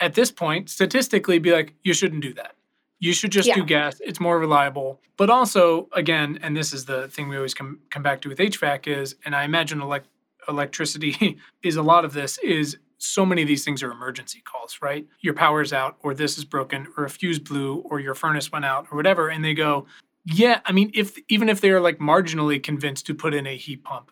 [0.00, 2.54] at this point, statistically be like, you shouldn't do that.
[3.00, 3.54] You should just yeah.
[3.54, 4.00] do gas.
[4.00, 5.00] It's more reliable.
[5.16, 8.38] But also, again, and this is the thing we always come come back to with
[8.38, 10.08] HVAC is, and I imagine elect-
[10.48, 14.78] electricity is a lot of this is so many of these things are emergency calls,
[14.82, 15.06] right?
[15.20, 18.64] Your power's out, or this is broken, or a fuse blew, or your furnace went
[18.64, 19.28] out, or whatever.
[19.28, 19.86] And they go,
[20.24, 23.56] yeah, I mean, if even if they are like marginally convinced to put in a
[23.56, 24.10] heat pump,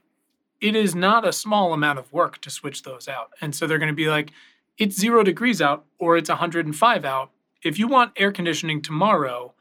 [0.60, 3.30] it is not a small amount of work to switch those out.
[3.40, 4.32] And so they're going to be like,
[4.78, 7.30] it's zero degrees out or it's 105 out.
[7.62, 9.54] If you want air conditioning tomorrow,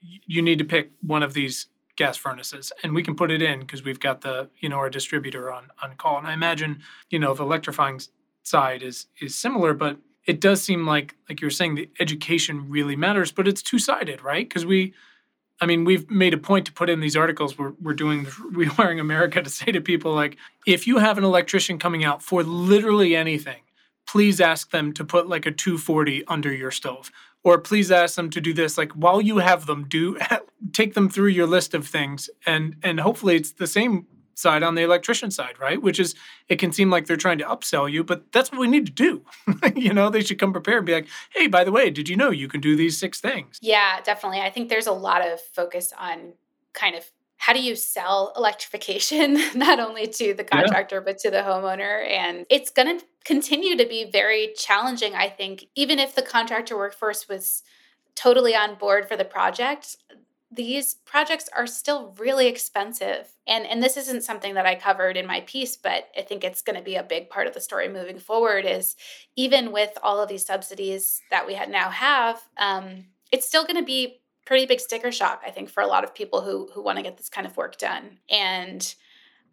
[0.00, 3.60] you need to pick one of these gas furnaces and we can put it in
[3.60, 7.18] because we've got the you know our distributor on on call and i imagine you
[7.18, 7.98] know the electrifying
[8.42, 9.96] side is is similar but
[10.26, 14.46] it does seem like like you're saying the education really matters but it's two-sided right
[14.46, 14.92] because we
[15.60, 19.00] I mean, we've made a point to put in these articles we're, we're doing Rewiring
[19.00, 23.16] America to say to people, like, if you have an electrician coming out for literally
[23.16, 23.62] anything,
[24.06, 27.10] please ask them to put like a 240 under your stove.
[27.44, 28.76] Or please ask them to do this.
[28.76, 30.18] Like while you have them, do
[30.72, 34.74] take them through your list of things, and and hopefully it's the same side on
[34.74, 35.82] the electrician side, right?
[35.82, 36.14] Which is
[36.48, 38.92] it can seem like they're trying to upsell you, but that's what we need to
[38.92, 39.22] do.
[39.74, 42.16] you know, they should come prepared and be like, "Hey, by the way, did you
[42.16, 44.40] know you can do these six things?" Yeah, definitely.
[44.40, 46.34] I think there's a lot of focus on
[46.72, 47.04] kind of
[47.38, 51.02] how do you sell electrification not only to the contractor yeah.
[51.04, 55.66] but to the homeowner and it's going to continue to be very challenging i think
[55.74, 57.62] even if the contractor workforce was
[58.14, 59.96] totally on board for the project
[60.56, 63.28] these projects are still really expensive.
[63.46, 66.62] And and this isn't something that I covered in my piece, but I think it's
[66.62, 68.96] going to be a big part of the story moving forward is
[69.36, 73.84] even with all of these subsidies that we now have, um, it's still going to
[73.84, 76.96] be pretty big sticker shock, I think, for a lot of people who who want
[76.96, 78.18] to get this kind of work done.
[78.30, 78.94] And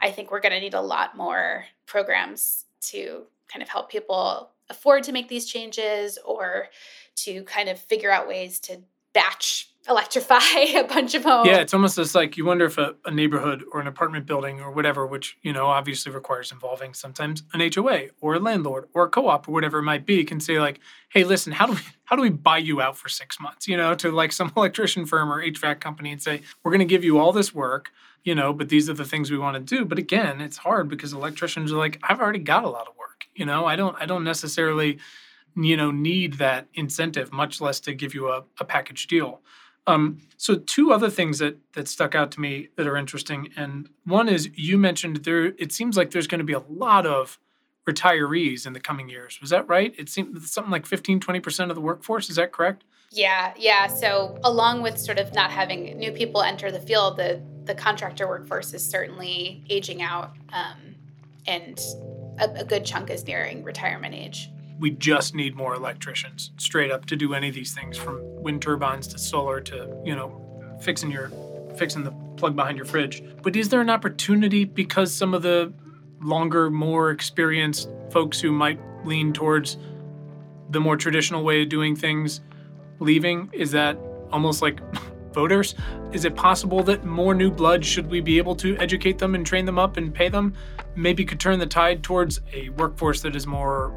[0.01, 4.51] I think we're going to need a lot more programs to kind of help people
[4.69, 6.69] afford to make these changes or
[7.15, 8.81] to kind of figure out ways to
[9.13, 10.39] batch electrify
[10.75, 11.47] a bunch of homes.
[11.47, 14.61] Yeah, it's almost as like you wonder if a, a, neighborhood or an apartment building
[14.61, 19.05] or whatever, which you know obviously requires involving sometimes an HOA or a landlord or
[19.05, 21.79] a co-op or whatever it might be, can say like, hey, listen, how do we
[22.05, 23.67] how do we buy you out for six months?
[23.67, 26.85] You know, to like some electrician firm or HVAC company and say we're going to
[26.85, 27.91] give you all this work.
[28.23, 29.83] You know, but these are the things we want to do.
[29.83, 33.25] But again, it's hard because electricians are like, I've already got a lot of work.
[33.35, 34.99] You know, I don't I don't necessarily
[35.55, 39.41] you know need that incentive, much less to give you a, a package deal.
[39.85, 43.89] Um, so two other things that that stuck out to me that are interesting, and
[44.05, 45.45] one is you mentioned there.
[45.57, 47.37] It seems like there's going to be a lot of
[47.87, 49.39] retirees in the coming years.
[49.41, 49.93] Was that right?
[49.97, 52.29] It seemed something like 15, 20% of the workforce.
[52.29, 52.85] Is that correct?
[53.11, 53.87] Yeah, yeah.
[53.87, 58.27] So along with sort of not having new people enter the field, the the contractor
[58.27, 60.95] workforce is certainly aging out, um,
[61.47, 61.79] and
[62.39, 67.05] a, a good chunk is nearing retirement age we just need more electricians straight up
[67.05, 70.39] to do any of these things from wind turbines to solar to you know
[70.81, 71.31] fixing your
[71.77, 73.23] fixing the plug behind your fridge.
[73.41, 75.73] But is there an opportunity because some of the
[76.21, 79.77] longer more experienced folks who might lean towards
[80.69, 82.41] the more traditional way of doing things
[82.99, 83.97] leaving is that
[84.31, 84.79] almost like
[85.33, 85.75] voters?
[86.11, 89.45] Is it possible that more new blood should we be able to educate them and
[89.45, 90.53] train them up and pay them?
[90.95, 93.91] Maybe could turn the tide towards a workforce that is more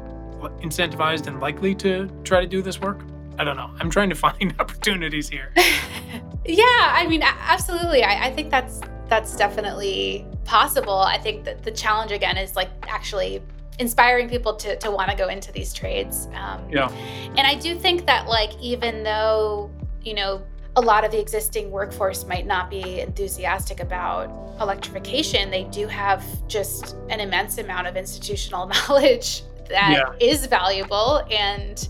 [0.61, 3.01] incentivized and likely to try to do this work?
[3.39, 3.69] I don't know.
[3.79, 5.53] I'm trying to find opportunities here.
[6.45, 8.03] yeah, I mean, absolutely.
[8.03, 10.99] I, I, think that's that's definitely possible.
[10.99, 13.41] I think that the challenge again is like actually
[13.79, 16.27] inspiring people to to want to go into these trades.
[16.33, 16.89] Um, yeah.
[17.37, 19.71] And I do think that like even though
[20.01, 20.41] you know
[20.75, 24.29] a lot of the existing workforce might not be enthusiastic about
[24.61, 30.27] electrification, they do have just an immense amount of institutional knowledge that yeah.
[30.27, 31.89] is valuable and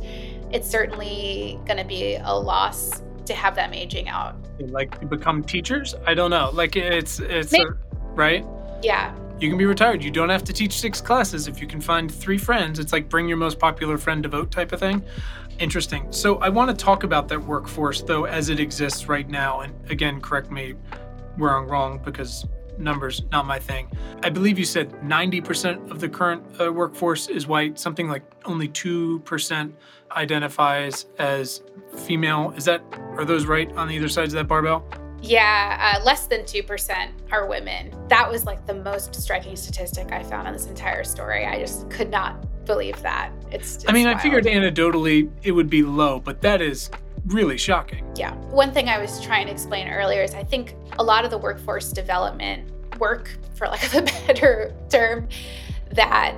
[0.52, 5.94] it's certainly going to be a loss to have them aging out like become teachers
[6.06, 7.66] i don't know like it's it's a,
[8.16, 8.46] right
[8.82, 10.04] yeah you can be retired.
[10.04, 12.80] You don't have to teach six classes if you can find three friends.
[12.80, 15.04] It's like bring your most popular friend to vote type of thing.
[15.60, 16.12] Interesting.
[16.12, 19.62] So I want to talk about that workforce though as it exists right now.
[19.62, 20.74] And again, correct me
[21.36, 22.48] where I'm wrong because
[22.80, 23.88] numbers not my thing.
[24.24, 27.80] I believe you said 90% of the current uh, workforce is white.
[27.80, 29.74] Something like only 2%
[30.12, 31.62] identifies as
[32.06, 32.54] female.
[32.56, 32.84] Is that
[33.16, 34.86] are those right on the either sides of that barbell?
[35.22, 37.92] Yeah, uh, less than 2% are women.
[38.08, 41.46] That was like the most striking statistic I found on this entire story.
[41.46, 43.32] I just could not believe that.
[43.52, 44.18] It's, I mean, wild.
[44.18, 46.92] I figured anecdotally it would be low, but that is
[47.28, 48.06] really shocking.
[48.16, 48.34] Yeah.
[48.52, 51.38] One thing I was trying to explain earlier is I think a lot of the
[51.38, 55.28] workforce development work, for lack of a better term,
[55.92, 56.36] that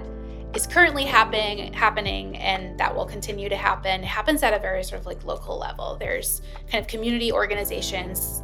[0.53, 4.99] is currently happening happening and that will continue to happen happens at a very sort
[4.99, 8.41] of like local level there's kind of community organizations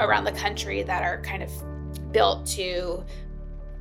[0.00, 1.50] around the country that are kind of
[2.12, 3.04] built to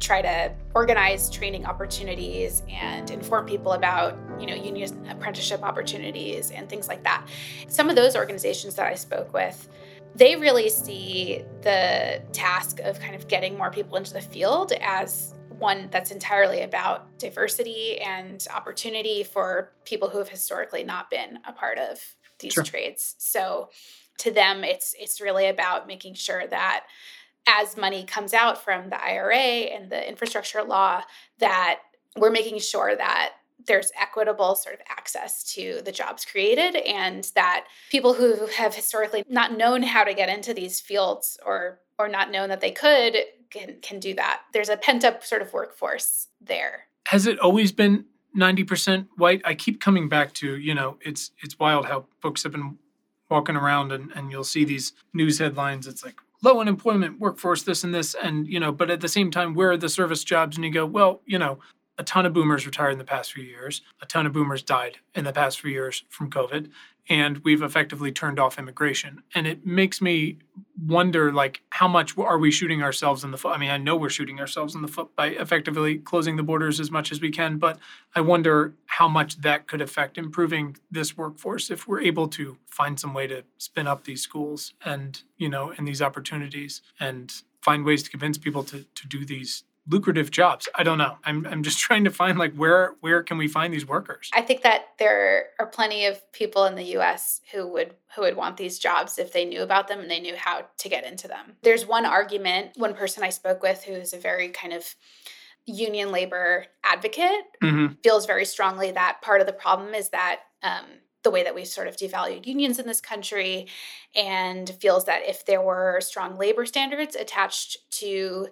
[0.04, 6.70] try to organize training opportunities and inform people about you know union apprenticeship opportunities and
[6.70, 7.26] things like that
[7.70, 9.70] some of those organizations that i spoke with
[10.16, 15.34] they really see the task of kind of getting more people into the field as
[15.58, 21.54] one that's entirely about diversity and opportunity for people who have historically not been a
[21.54, 22.00] part of
[22.40, 22.64] these sure.
[22.64, 23.70] trades so
[24.18, 26.86] to them it's it's really about making sure that
[27.48, 31.02] as money comes out from the IRA and the infrastructure law
[31.40, 31.80] that
[32.18, 33.34] we're making sure that
[33.66, 39.24] there's equitable sort of access to the jobs created and that people who have historically
[39.30, 43.16] not known how to get into these fields or or not known that they could
[43.50, 44.42] can can do that.
[44.52, 46.88] There's a pent up sort of workforce there.
[47.08, 49.42] Has it always been 90% white?
[49.46, 52.78] I keep coming back to you know it's it's wild how folks have been
[53.30, 55.88] walking around and, and you'll see these news headlines.
[55.88, 59.32] It's like low unemployment workforce this and this and you know but at the same
[59.32, 60.58] time where are the service jobs?
[60.58, 61.60] And you go well you know
[61.98, 63.82] a ton of boomers retired in the past few years.
[64.02, 66.70] A ton of boomers died in the past few years from covid
[67.10, 69.24] and we've effectively turned off immigration.
[69.36, 70.38] And it makes me
[70.86, 73.56] wonder like how much are we shooting ourselves in the foot?
[73.56, 76.80] I mean i know we're shooting ourselves in the foot by effectively closing the borders
[76.80, 77.78] as much as we can but
[78.16, 83.00] i wonder how much that could affect improving this workforce if we're able to find
[83.00, 87.86] some way to spin up these schools and you know and these opportunities and find
[87.86, 90.70] ways to convince people to to do these lucrative jobs.
[90.76, 91.18] I don't know.
[91.24, 94.30] I'm i'm just trying to find like where where can we find these workers?
[94.34, 98.36] I think that there are plenty of people in the us who would who would
[98.36, 101.28] want these jobs if they knew about them and they knew how to get into
[101.28, 101.58] them.
[101.64, 104.96] There's one argument one person i spoke with who's a very kind of
[105.66, 107.94] union labor advocate mm-hmm.
[108.04, 110.86] feels very strongly that part of the problem is that um,
[111.24, 113.68] the way that we've sort of devalued unions in this country
[114.14, 118.48] and feels that if there were strong labor standards attached to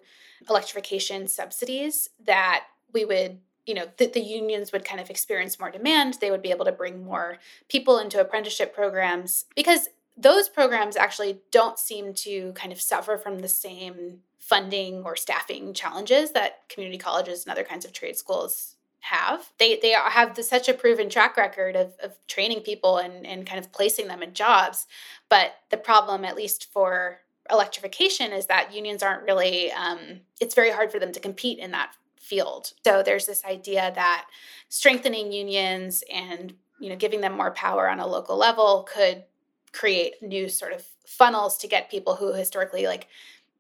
[0.50, 5.70] electrification subsidies that we would you know that the unions would kind of experience more
[5.70, 7.38] demand they would be able to bring more
[7.70, 13.40] people into apprenticeship programs because those programs actually don't seem to kind of suffer from
[13.40, 18.76] the same funding or staffing challenges that community colleges and other kinds of trade schools
[19.02, 19.52] have.
[19.60, 23.48] They they have the, such a proven track record of, of training people and, and
[23.48, 24.88] kind of placing them in jobs.
[25.30, 27.20] But the problem, at least for
[27.52, 30.00] electrification is that unions aren't really um,
[30.40, 34.28] it's very hard for them to compete in that field so there's this idea that
[34.70, 39.24] strengthening unions and you know giving them more power on a local level could
[39.74, 43.08] create new sort of funnels to get people who historically like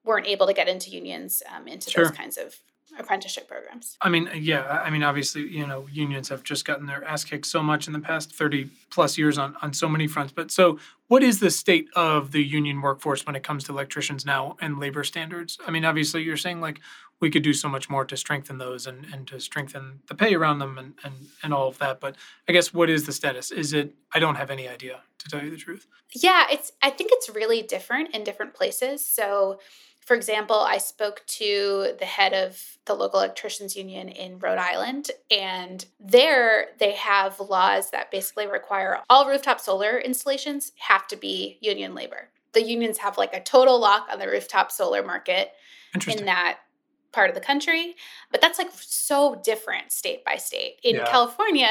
[0.04, 2.06] weren't able to get into unions um, into sure.
[2.06, 2.56] those kinds of
[2.99, 3.97] apprenticeship programs.
[4.01, 7.23] I mean, uh, yeah, I mean, obviously, you know, unions have just gotten their ass
[7.23, 10.34] kicked so much in the past 30 plus years on, on so many fronts.
[10.34, 14.25] But so, what is the state of the union workforce when it comes to electricians
[14.25, 15.58] now and labor standards?
[15.65, 16.80] I mean, obviously, you're saying like
[17.19, 20.34] we could do so much more to strengthen those and, and to strengthen the pay
[20.34, 21.99] around them and, and, and all of that.
[21.99, 22.15] But
[22.49, 23.51] I guess what is the status?
[23.51, 25.88] Is it, I don't have any idea to tell you the truth.
[26.13, 29.06] Yeah, it's, I think it's really different in different places.
[29.06, 29.60] So,
[30.06, 35.12] for example, I spoke to the head of the local electricians union in Rhode Island,
[35.30, 41.60] and there they have laws that basically require all rooftop solar installations have to be
[41.62, 42.30] union labor.
[42.54, 45.52] The unions have like a total lock on the rooftop solar market
[46.08, 46.60] in that
[47.12, 47.95] part of the country,
[48.32, 50.80] but that's like so different state by state.
[50.84, 51.06] In yeah.
[51.06, 51.68] California,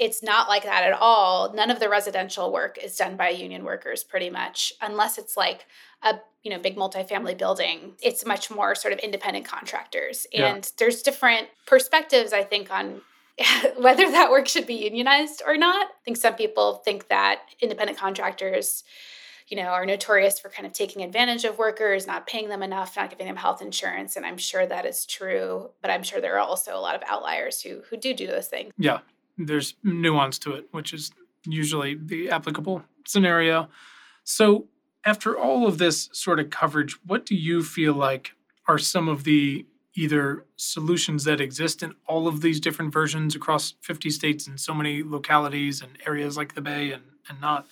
[0.00, 1.52] it's not like that at all.
[1.52, 5.66] None of the residential work is done by union workers pretty much, unless it's like
[6.02, 7.92] a you know big multifamily building.
[8.02, 10.26] It's much more sort of independent contractors.
[10.32, 10.70] And yeah.
[10.78, 13.02] there's different perspectives, I think, on
[13.78, 15.86] whether that work should be unionized or not.
[15.86, 18.82] I think some people think that independent contractors
[19.48, 22.96] you know, are notorious for kind of taking advantage of workers, not paying them enough,
[22.96, 24.14] not giving them health insurance.
[24.14, 27.02] And I'm sure that is true, but I'm sure there are also a lot of
[27.04, 28.72] outliers who who do do those things.
[28.78, 29.00] Yeah,
[29.46, 31.12] there's nuance to it, which is
[31.44, 33.68] usually the applicable scenario.
[34.24, 34.66] So,
[35.04, 38.32] after all of this sort of coverage, what do you feel like
[38.68, 43.74] are some of the either solutions that exist in all of these different versions across
[43.80, 47.66] 50 states and so many localities and areas like the Bay and, and not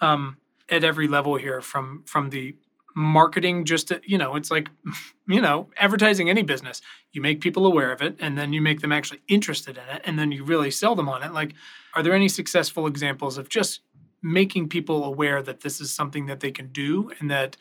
[0.00, 0.38] um,
[0.68, 2.56] at every level here from from the
[2.94, 4.68] marketing just to, you know it's like
[5.28, 6.80] you know advertising any business.
[7.12, 10.02] You make people aware of it and then you make them actually interested in it
[10.04, 11.32] and then you really sell them on it.
[11.32, 11.54] Like
[11.94, 13.80] are there any successful examples of just
[14.22, 17.56] making people aware that this is something that they can do and that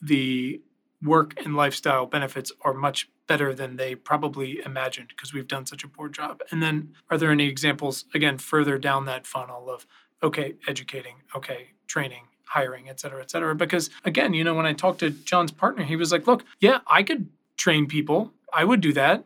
[0.00, 0.60] the
[1.02, 5.08] work and lifestyle benefits are much better than they probably imagined?
[5.08, 6.40] Because we've done such a poor job.
[6.50, 9.86] And then are there any examples again further down that funnel of
[10.22, 13.54] okay, educating, okay, training, hiring, et cetera, et cetera?
[13.54, 16.80] Because again, you know, when I talked to John's partner, he was like, look, yeah,
[16.86, 18.32] I could train people.
[18.52, 19.24] I would do that.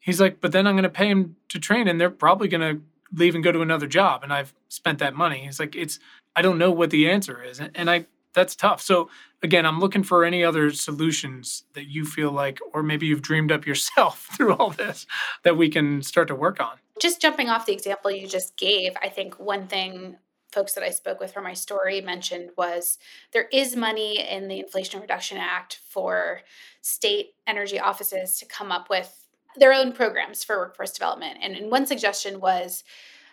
[0.00, 2.76] He's like, but then I'm going to pay him to train and they're probably going
[2.76, 2.82] to
[3.14, 4.24] leave and go to another job.
[4.24, 5.44] And I've spent that money.
[5.44, 5.98] He's like, it's,
[6.34, 7.60] I don't know what the answer is.
[7.60, 8.80] And I, that's tough.
[8.80, 9.10] So
[9.42, 13.52] again, I'm looking for any other solutions that you feel like, or maybe you've dreamed
[13.52, 15.06] up yourself through all this
[15.44, 16.76] that we can start to work on.
[17.00, 20.16] Just jumping off the example you just gave, I think one thing
[20.52, 22.98] folks that I spoke with for my story mentioned was
[23.32, 26.42] there is money in the Inflation Reduction Act for
[26.82, 29.26] state energy offices to come up with
[29.56, 31.38] their own programs for workforce development.
[31.42, 32.84] And, and one suggestion was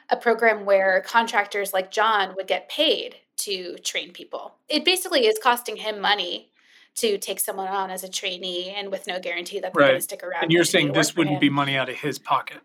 [0.10, 4.56] a program where contractors like John would get paid to train people.
[4.68, 6.52] It basically is costing him money
[6.96, 9.90] to take someone on as a trainee and with no guarantee that they're right.
[9.90, 10.44] going to stick around.
[10.44, 12.58] And you're saying this wouldn't be money out of his pocket.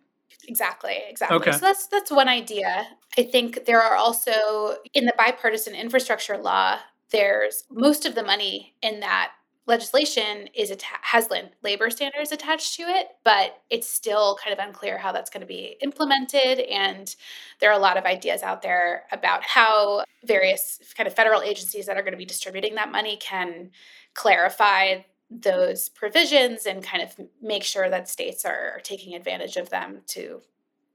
[0.46, 1.36] Exactly, exactly.
[1.36, 1.52] Okay.
[1.52, 2.86] So that's that's one idea.
[3.18, 6.78] I think there are also in the bipartisan infrastructure law,
[7.10, 9.32] there's most of the money in that
[9.66, 11.28] legislation is atta- has
[11.62, 15.46] labor standards attached to it, but it's still kind of unclear how that's going to
[15.46, 16.60] be implemented.
[16.60, 17.14] And
[17.60, 21.86] there are a lot of ideas out there about how various kind of federal agencies
[21.86, 23.70] that are going to be distributing that money can
[24.12, 24.98] clarify
[25.42, 30.40] those provisions and kind of make sure that states are taking advantage of them to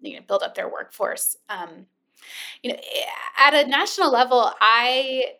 [0.01, 1.37] you know build up their workforce.
[1.49, 1.87] Um,
[2.63, 2.79] you know,
[3.37, 5.33] at a national level, I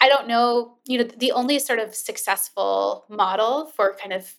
[0.00, 4.34] I don't know, you know, the only sort of successful model for kind of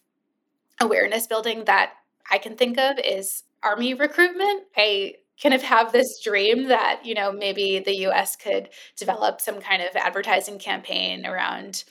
[0.81, 1.93] awareness building that
[2.29, 4.63] I can think of is army recruitment.
[4.75, 9.61] I kind of have this dream that, you know, maybe the US could develop some
[9.61, 11.85] kind of advertising campaign around,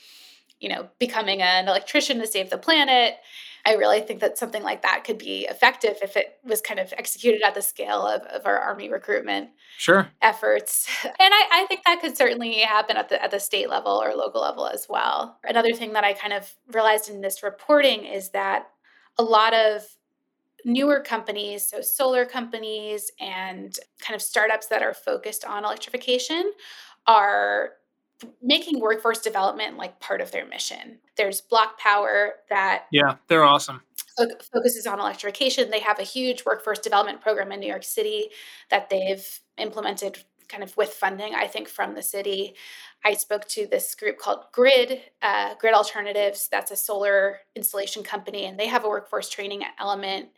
[0.63, 3.17] you know, becoming an electrician to save the planet
[3.65, 6.93] I really think that something like that could be effective if it was kind of
[6.97, 10.89] executed at the scale of, of our army recruitment sure efforts.
[11.05, 14.15] And I, I think that could certainly happen at the at the state level or
[14.15, 15.39] local level as well.
[15.45, 18.69] Another thing that I kind of realized in this reporting is that
[19.19, 19.83] a lot of
[20.65, 26.53] newer companies, so solar companies and kind of startups that are focused on electrification,
[27.07, 27.71] are
[28.43, 30.99] making workforce development like part of their mission.
[31.17, 33.83] There's BlocPower that Yeah, they're awesome.
[34.53, 35.71] focuses on electrification.
[35.71, 38.29] They have a huge workforce development program in New York City
[38.71, 40.19] that they've implemented
[40.49, 42.55] kind of with funding, I think, from the city.
[43.05, 46.49] I spoke to this group called Grid, uh, Grid Alternatives.
[46.49, 50.29] That's a solar installation company, and they have a workforce training element.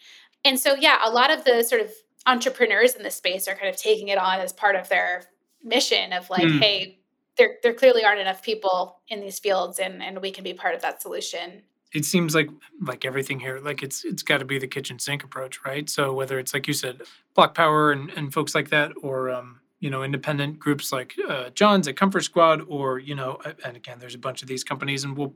[0.44, 1.90] And so, yeah, a lot of the sort of
[2.26, 5.24] entrepreneurs in the space are kind of taking it on as part of their
[5.62, 6.58] mission of like, mm.
[6.58, 6.98] hey,
[7.36, 10.74] there there clearly aren't enough people in these fields and and we can be part
[10.74, 11.62] of that solution.
[11.92, 15.24] It seems like like everything here like it's it's got to be the kitchen sink
[15.24, 15.88] approach right?
[15.88, 17.02] So whether it's like you said
[17.36, 21.86] BlocPower and, and folks like that or um, you know independent groups like uh, john's
[21.86, 25.14] at comfort squad or you know and again there's a bunch of these companies and
[25.16, 25.34] we'll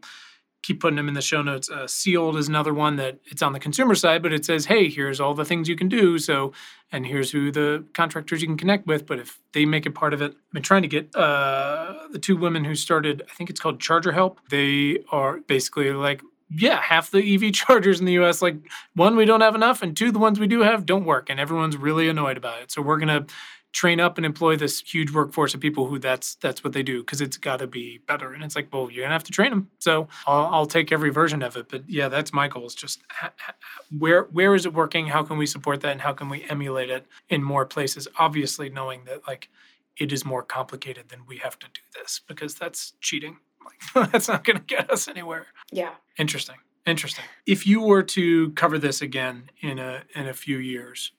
[0.68, 1.70] keep putting them in the show notes.
[1.70, 4.90] Uh, Sealed is another one that it's on the consumer side, but it says, hey,
[4.90, 6.18] here's all the things you can do.
[6.18, 6.52] So,
[6.92, 9.06] and here's who the contractors you can connect with.
[9.06, 12.18] But if they make it part of it, I've been trying to get uh, the
[12.18, 14.36] two women who started, I think it's called ChargerHelp.
[14.50, 18.56] They are basically like, yeah, half the EV chargers in the US, like
[18.94, 21.30] one, we don't have enough, and two, the ones we do have don't work.
[21.30, 22.70] And everyone's really annoyed about it.
[22.70, 23.26] So we're to
[23.72, 27.00] train up and employ this huge workforce of people who that's that's what they do
[27.00, 28.32] because it's got to be better.
[28.32, 31.10] And it's like well you're gonna have to train them so I'll, I'll take every
[31.10, 31.68] version of it.
[31.68, 33.54] But yeah that's my goal is just ha- ha-
[33.96, 35.08] where where is it working?
[35.08, 35.92] How can we support that?
[35.92, 38.08] And how can we emulate it in more places?
[38.18, 39.48] Obviously knowing that like
[39.96, 43.38] it is more complicated than we have to do this because that's cheating.
[43.94, 45.46] Like that's not gonna get us anywhere.
[45.70, 45.92] Yeah.
[46.16, 46.56] Interesting.
[46.86, 47.24] Interesting.
[47.44, 51.12] If you were to cover this again in a in a few years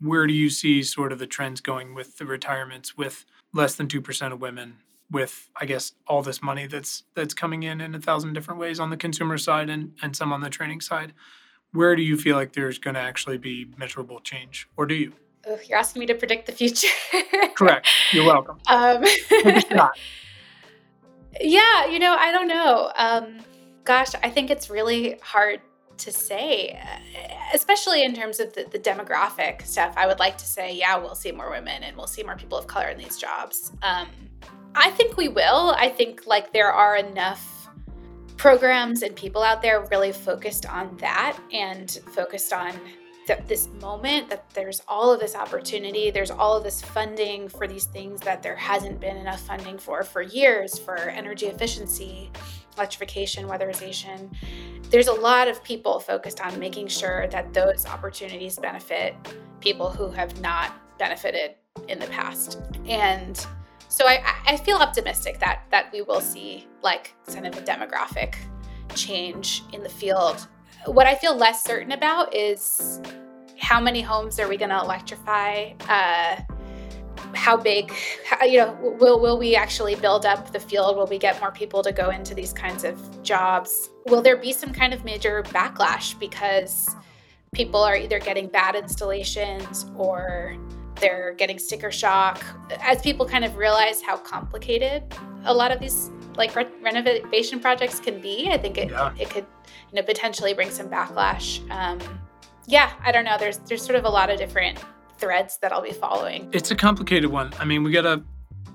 [0.00, 3.88] where do you see sort of the trends going with the retirements with less than
[3.88, 4.76] 2% of women
[5.10, 8.78] with I guess all this money that's that's coming in in a thousand different ways
[8.78, 11.12] on the consumer side and and some on the training side.
[11.72, 15.12] Where do you feel like there's going to actually be measurable change, or do you?
[15.46, 16.88] Oh, you're asking me to predict the future.
[17.54, 17.88] Correct.
[18.12, 18.58] You're welcome.
[18.66, 19.04] Um,
[21.40, 22.92] yeah, you know, I don't know.
[22.96, 23.38] Um,
[23.84, 25.60] gosh, I think it's really hard
[26.00, 26.80] to say,
[27.54, 29.94] especially in terms of the, the, demographic stuff.
[29.96, 32.58] I would like to say, yeah, we'll see more women and we'll see more people
[32.58, 33.72] of color in these jobs.
[33.82, 34.08] Um,
[34.74, 35.74] I think we will.
[35.76, 37.68] I think like there are enough
[38.36, 42.72] programs and people out there really focused on that and focused on
[43.26, 47.66] th- this moment that there's all of this opportunity, there's all of this funding for
[47.66, 52.30] these things that there hasn't been enough funding for for years for energy efficiency
[52.80, 54.34] electrification, weatherization.
[54.88, 59.14] There's a lot of people focused on making sure that those opportunities benefit
[59.60, 61.56] people who have not benefited
[61.88, 62.58] in the past.
[62.86, 63.36] And
[63.88, 68.36] so I, I feel optimistic that that we will see like kind of a demographic
[68.94, 70.46] change in the field.
[70.86, 73.00] What I feel less certain about is
[73.58, 75.72] how many homes are we going to electrify?
[75.86, 76.36] Uh,
[77.34, 77.92] how big
[78.26, 80.96] how, you know will will we actually build up the field?
[80.96, 83.90] Will we get more people to go into these kinds of jobs?
[84.06, 86.94] Will there be some kind of major backlash because
[87.52, 90.56] people are either getting bad installations or
[91.00, 92.44] they're getting sticker shock?
[92.80, 95.02] As people kind of realize how complicated
[95.44, 99.12] a lot of these like re- renovation projects can be i think it, yeah.
[99.18, 99.44] it could
[99.90, 101.60] you know potentially bring some backlash.
[101.70, 101.98] Um,
[102.66, 103.36] yeah i don't know.
[103.38, 104.78] There's there's sort of a lot of different
[105.20, 106.48] threads that I'll be following.
[106.52, 107.52] It's a complicated one.
[107.58, 108.22] I mean, we got to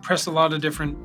[0.01, 0.97] press a lot of different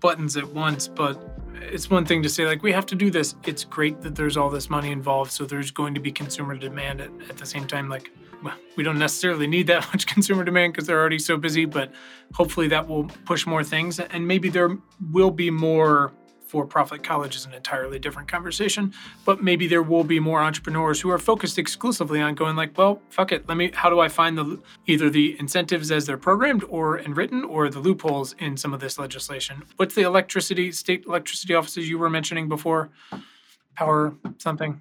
[0.00, 1.20] buttons at once, but
[1.54, 3.34] it's one thing to say, like, we have to do this.
[3.44, 7.00] It's great that there's all this money involved, so there's going to be consumer demand
[7.00, 7.88] at, at the same time.
[7.88, 8.10] Like,
[8.42, 11.90] well, we don't necessarily need that much consumer demand because they're already so busy, but
[12.34, 14.00] hopefully that will push more things.
[14.00, 14.76] And maybe there
[15.10, 16.12] will be more
[16.52, 18.92] for profit college is an entirely different conversation
[19.24, 23.00] but maybe there will be more entrepreneurs who are focused exclusively on going like well
[23.08, 26.62] fuck it let me how do i find the either the incentives as they're programmed
[26.68, 31.06] or and written or the loopholes in some of this legislation what's the electricity state
[31.06, 32.90] electricity offices you were mentioning before
[33.74, 34.78] power something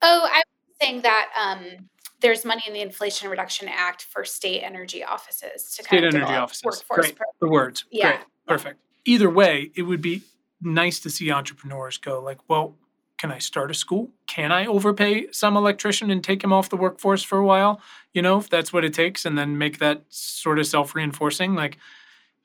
[0.00, 1.90] oh i was saying that um
[2.22, 6.62] there's money in the Inflation Reduction Act for state energy offices to state energy offices.
[6.64, 7.18] Workforce Great.
[7.40, 7.84] The words.
[7.90, 8.12] Yeah.
[8.12, 8.26] Great.
[8.46, 8.80] Perfect.
[9.04, 10.22] Either way, it would be
[10.62, 12.76] nice to see entrepreneurs go like, well,
[13.18, 14.10] can I start a school?
[14.26, 17.80] Can I overpay some electrician and take him off the workforce for a while?
[18.12, 21.54] You know, if that's what it takes, and then make that sort of self reinforcing.
[21.54, 21.78] Like,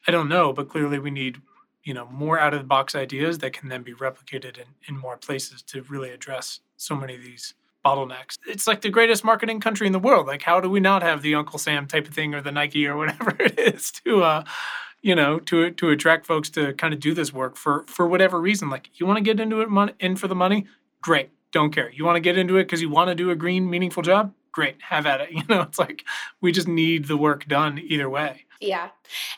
[0.08, 1.42] I don't know, but clearly we need,
[1.84, 4.98] you know, more out of the box ideas that can then be replicated in, in
[4.98, 8.38] more places to really address so many of these bottlenecks.
[8.46, 10.28] It's like the greatest marketing country in the world.
[10.28, 12.86] Like, how do we not have the Uncle Sam type of thing or the Nike
[12.86, 14.44] or whatever it is to, uh,
[15.02, 18.40] you know, to to attract folks to kind of do this work for for whatever
[18.40, 18.70] reason.
[18.70, 20.66] Like you want to get into it mon- in for the money,
[21.02, 21.30] great.
[21.52, 21.92] Don't care.
[21.92, 24.34] You want to get into it because you want to do a green, meaningful job,
[24.52, 24.82] great.
[24.82, 25.30] Have at it.
[25.32, 26.04] You know, it's like
[26.42, 28.46] we just need the work done either way.
[28.60, 28.90] Yeah,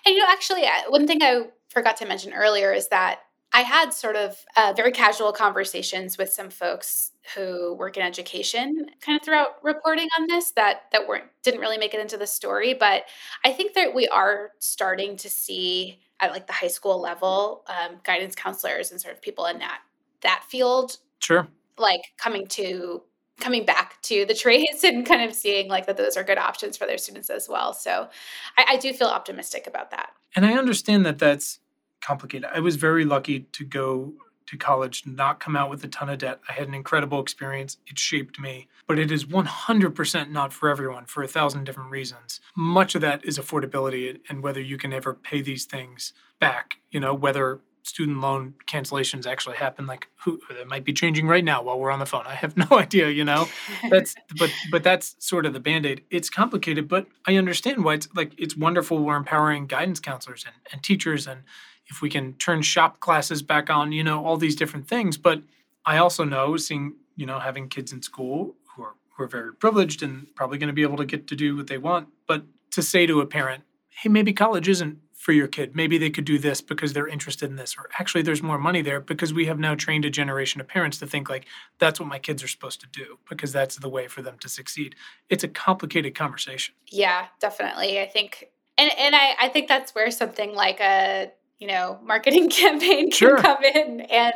[0.05, 3.19] and you know, actually, uh, one thing I forgot to mention earlier is that
[3.51, 8.87] I had sort of uh, very casual conversations with some folks who work in education
[9.01, 12.25] kind of throughout reporting on this that that weren't didn't really make it into the
[12.25, 13.03] story but
[13.45, 17.97] i think that we are starting to see at like the high school level um,
[18.03, 19.81] guidance counselors and sort of people in that
[20.21, 21.47] that field sure.
[21.77, 23.01] like coming to
[23.39, 26.77] coming back to the trades and kind of seeing like that those are good options
[26.77, 27.73] for their students as well.
[27.73, 28.09] So
[28.57, 30.11] I, I do feel optimistic about that.
[30.35, 31.59] And i understand that that's
[32.01, 32.49] complicated.
[32.53, 34.13] I was very lucky to go
[34.49, 36.39] to college, not come out with a ton of debt.
[36.49, 37.77] I had an incredible experience.
[37.85, 42.39] It shaped me, but it is 100% not for everyone for a thousand different reasons.
[42.55, 46.99] Much of that is affordability and whether you can ever pay these things back, you
[46.99, 49.85] know, whether student loan cancellations actually happen.
[49.85, 52.25] Like who that might be changing right now while we're on the phone.
[52.25, 53.47] I have no idea you know?
[53.89, 56.03] That's but but that's sort of the band-aid.
[56.09, 59.03] It's complicated but i understand why it's like it's wonderful.
[59.03, 61.41] We're empowering guidance counselors and, and teachers and
[61.89, 65.17] if we can turn shop classes back on, you know, all these different things.
[65.17, 65.41] But
[65.85, 69.53] I also know seeing, you know, having kids in school who are who are very
[69.53, 72.09] privileged and probably going to be able to get to do what they want.
[72.27, 75.75] But to say to a parent, hey, maybe college isn't for your kid.
[75.75, 78.81] Maybe they could do this because they're interested in this, or actually there's more money
[78.81, 81.45] there because we have now trained a generation of parents to think like
[81.77, 84.47] that's what my kids are supposed to do because that's the way for them to
[84.47, 84.95] succeed.
[85.29, 86.73] It's a complicated conversation.
[86.87, 87.99] Yeah, definitely.
[87.99, 92.49] I think and and I, I think that's where something like a you know marketing
[92.49, 93.37] campaign can sure.
[93.37, 94.33] come in and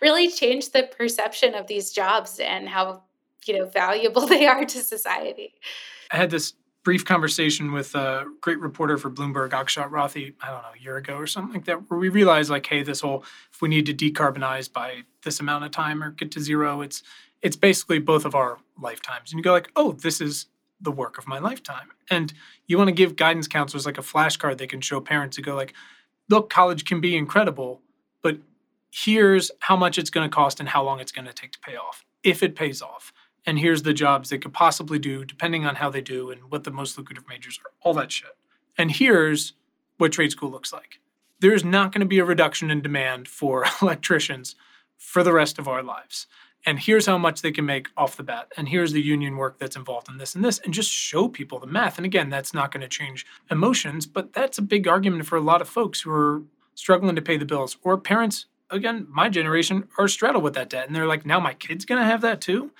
[0.00, 3.02] really change the perception of these jobs and how
[3.46, 5.54] you know valuable they are to society
[6.10, 6.54] i had this
[6.86, 10.96] brief conversation with a great reporter for Bloomberg, Akshat Rathi, I don't know, a year
[10.96, 13.86] ago or something like that, where we realized like, hey, this whole if we need
[13.86, 17.02] to decarbonize by this amount of time or get to zero, it's
[17.42, 19.32] it's basically both of our lifetimes.
[19.32, 20.46] And you go like, oh, this is
[20.80, 21.88] the work of my lifetime.
[22.08, 22.32] And
[22.68, 25.56] you want to give guidance counselors like a flashcard they can show parents to go
[25.56, 25.74] like,
[26.28, 27.82] look, college can be incredible,
[28.22, 28.38] but
[28.90, 31.60] here's how much it's going to cost and how long it's going to take to
[31.60, 33.12] pay off, if it pays off.
[33.44, 36.64] And here's the jobs they could possibly do, depending on how they do and what
[36.64, 38.36] the most lucrative majors are, all that shit.
[38.76, 39.52] And here's
[39.98, 41.00] what trade school looks like.
[41.40, 44.56] There's not going to be a reduction in demand for electricians
[44.96, 46.26] for the rest of our lives
[46.66, 49.58] and here's how much they can make off the bat and here's the union work
[49.58, 51.96] that's involved in this and this and just show people the math.
[51.96, 55.40] And again that's not going to change emotions but that's a big argument for a
[55.40, 56.42] lot of folks who are
[56.74, 57.78] struggling to pay the bills.
[57.82, 61.54] Or parents again my generation are straddled with that debt and they're like now my
[61.54, 62.72] kid's going to have that too?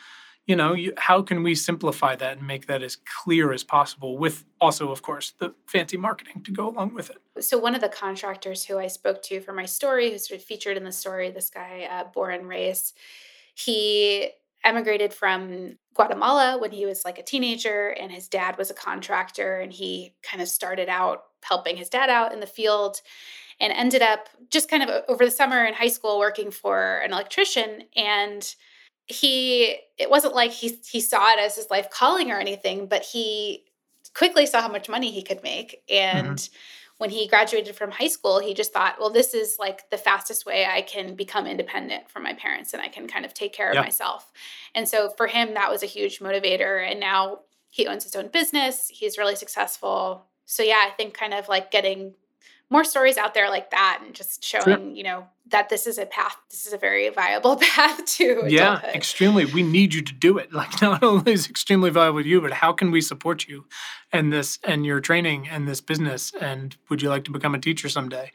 [0.46, 4.18] You know you, how can we simplify that and make that as clear as possible
[4.18, 7.18] with also of course the fancy marketing to go along with it?
[7.44, 10.44] So one of the contractors who i spoke to for my story who's sort of
[10.44, 12.92] featured in the story this guy uh, boren reyes
[13.56, 14.30] he
[14.64, 19.60] emigrated from Guatemala when he was like a teenager, and his dad was a contractor,
[19.60, 23.00] and he kind of started out helping his dad out in the field
[23.60, 27.12] and ended up just kind of over the summer in high school working for an
[27.12, 28.54] electrician and
[29.06, 33.02] he it wasn't like he he saw it as his life calling or anything but
[33.02, 33.64] he
[34.14, 36.54] quickly saw how much money he could make and mm-hmm
[36.98, 40.46] when he graduated from high school, he just thought, well, this is like the fastest
[40.46, 43.70] way I can become independent from my parents and I can kind of take care
[43.70, 44.32] of myself.
[44.74, 46.90] And so for him, that was a huge motivator.
[46.90, 50.26] And now he owns his own business, he's really successful.
[50.46, 52.14] So, yeah, I think kind of like getting
[52.70, 54.80] more stories out there like that and just showing, sure.
[54.90, 58.80] you know, that this is a path, this is a very viable path to Yeah,
[58.86, 59.44] extremely.
[59.44, 60.52] We need you to do it.
[60.52, 63.66] Like not only is extremely viable to you, but how can we support you
[64.12, 66.32] and this and your training and this business?
[66.40, 68.32] And would you like to become a teacher someday?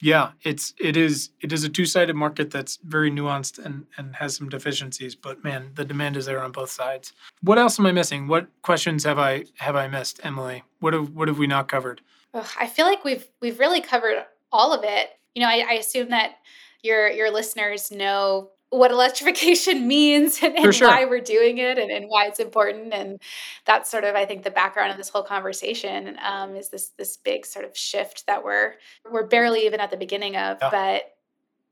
[0.00, 4.36] Yeah, it's it is it is a two-sided market that's very nuanced and and has
[4.36, 7.12] some deficiencies, but man, the demand is there on both sides.
[7.42, 8.26] What else am I missing?
[8.26, 10.64] What questions have I have I missed, Emily?
[10.80, 12.00] What have what have we not covered?
[12.34, 15.10] Ugh, I feel like we've we've really covered all of it.
[15.34, 16.36] You know, I, I assume that
[16.82, 20.88] your your listeners know what electrification means and, and sure.
[20.88, 23.20] why we're doing it and, and, why it's important and
[23.66, 27.16] that's sort of i think the background of this whole conversation um, is this this
[27.16, 28.74] big sort of shift that we're
[29.10, 30.70] we're barely even at the beginning of yeah.
[30.70, 31.13] but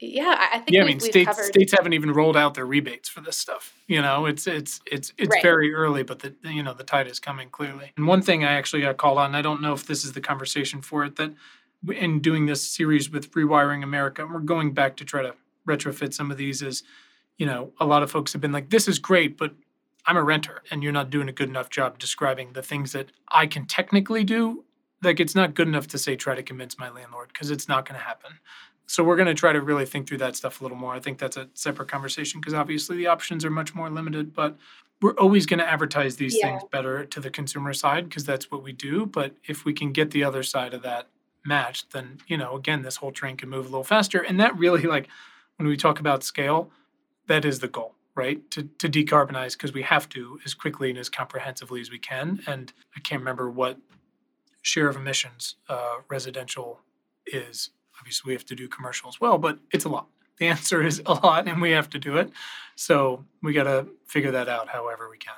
[0.03, 1.45] yeah i think yeah i mean states covered...
[1.45, 4.27] states haven't even rolled out their rebates for this stuff you know?
[4.27, 5.43] It's it's it's it's right.
[5.43, 7.93] very early but the you know the tide is coming clearly.
[7.97, 10.21] And one thing i actually got called on i don't know if this is the
[10.21, 11.33] conversation for it that
[11.95, 15.35] in doing this series with rewiring america we're going back to try to
[15.69, 16.83] retrofit some of these is
[17.37, 19.55] you know a lot of folks have been like this is great but
[20.07, 23.13] i'm a renter and you're not doing a good enough job describing the things that
[23.29, 24.65] i can technically do.
[25.05, 27.89] Like it's not good enough to say try to convince my landlord because it's not
[27.89, 28.39] going to happen
[28.87, 30.93] so we're going to try to really think through that stuff a little more.
[30.93, 34.57] I think that's a separate conversation because obviously the options are much more limited but
[35.01, 36.47] we're always going to advertise these yeah.
[36.47, 39.05] things better to the consumer side because that's what we do.
[39.05, 41.09] But if we can get the other side of that
[41.45, 44.21] matched then you know again this whole train can move a little faster.
[44.21, 45.09] And that really like
[45.57, 46.71] when we talk about scale
[47.27, 48.51] that is the goal right?
[48.51, 52.41] To, to decarbonize because we have to as quickly and as comprehensively as we can.
[52.47, 53.79] And i can't remember what
[54.61, 56.81] share of emissions uh, residential
[57.27, 57.71] is
[58.03, 60.09] obviously we have to do commercial as well but it's a lot.
[60.39, 62.33] The answer is a lot and we have to do it.
[62.75, 65.35] So we got to figure that out however we can.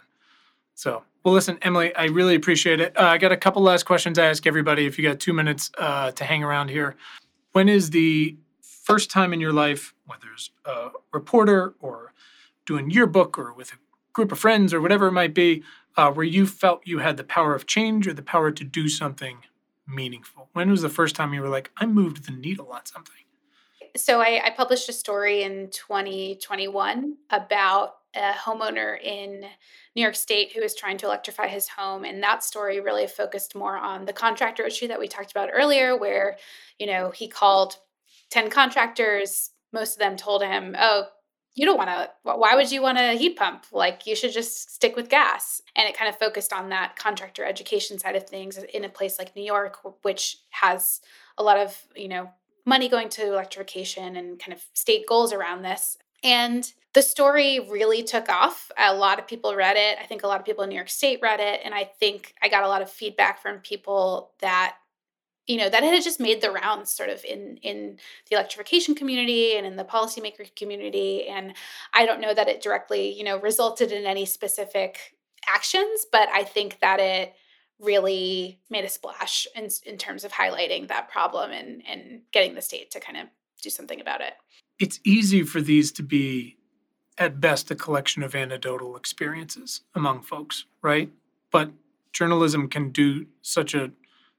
[0.74, 2.98] So well listen emily i really appreciate it.
[2.98, 5.70] Uh, i got a couple last questions i ask everybody if you got two minutes
[5.76, 6.96] uh, to hang around here.
[7.52, 12.14] When is the first time in your life whether it's a reporter or
[12.66, 13.76] doing your book or with a
[14.14, 15.62] group of friends or whatever it might be,
[15.96, 18.88] uh, where you felt you had the power of change or the power to do
[18.88, 19.38] something
[19.86, 20.48] meaningful?
[20.52, 23.14] When was the first time you were like, I moved the needle on something?
[23.96, 29.44] So I, I published a story in 2021 about a homeowner in
[29.94, 32.04] New York State who was trying to electrify his home.
[32.04, 35.96] And that story really focused more on the contractor issue that we talked about earlier,
[35.96, 36.36] where,
[36.78, 37.76] you know, he called
[38.30, 39.50] 10 contractors.
[39.72, 41.06] Most of them told him, oh,
[41.54, 43.66] you don't want to why would you want a heat pump?
[43.72, 45.62] Like you should just stick with gas.
[45.76, 49.18] And it kind of focused on that contractor education side of things in a place
[49.18, 51.00] like new york which has
[51.38, 52.30] a lot of you know
[52.66, 55.98] money going to electrification and kind of state goals around this.
[56.22, 58.70] And the story really took off.
[58.78, 59.98] A lot of people read it.
[60.00, 61.60] I think a lot of people in new york state read it.
[61.64, 64.76] And i think i got a lot of feedback from people that
[65.46, 67.98] you know that had just made the rounds sort of in in
[68.30, 71.54] the electrification community and in the policymaker community and
[71.92, 75.16] i don't know that it directly you know resulted in any specific
[75.46, 77.34] actions but i think that it
[77.80, 82.62] really made a splash in, in terms of highlighting that problem and, and getting the
[82.62, 83.26] state to kind of
[83.62, 84.34] do something about it.
[84.78, 86.56] It's easy for these to be,
[87.18, 91.10] at best, a collection of anecdotal experiences among folks, right?
[91.50, 91.70] But
[92.12, 93.90] journalism can do such a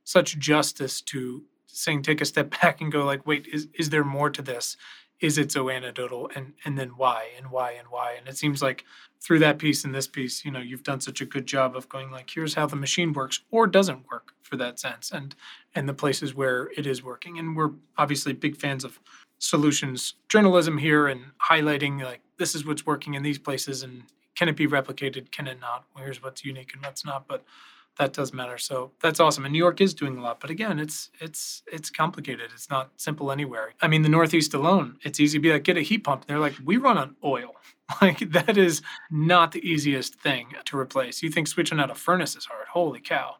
[0.06, 4.06] such justice to saying take a step back and go like wait is is there
[4.06, 4.78] more to this?
[5.20, 6.30] Is it so anecdotal?
[6.36, 8.16] And and then why and why and why?
[8.18, 8.86] And it seems like
[9.22, 11.90] through that piece and this piece you know you've done such a good job of
[11.90, 15.36] going like here's how the machine works or doesn't work for that sense and
[15.74, 17.38] and the places where it is working.
[17.40, 19.00] And we're obviously big fans of
[19.40, 24.04] solutions journalism here and highlighting like this is what's working in these places and
[24.36, 25.32] can it be replicated?
[25.32, 25.86] Can it not?
[25.98, 27.28] Here's what's unique and what's not.
[27.28, 27.44] But
[27.98, 28.58] that does matter.
[28.58, 29.46] So that's awesome.
[29.46, 32.52] And New York is doing a lot, but again, it's it's it's complicated.
[32.54, 33.74] It's not simple anywhere.
[33.82, 36.26] I mean, the Northeast alone, it's easy to be like get a heat pump.
[36.26, 37.56] They're like, we run on oil.
[38.02, 38.82] Like that is
[39.12, 41.22] not the easiest thing to replace.
[41.22, 42.66] You think switching out a furnace is hard?
[42.68, 43.36] Holy cow!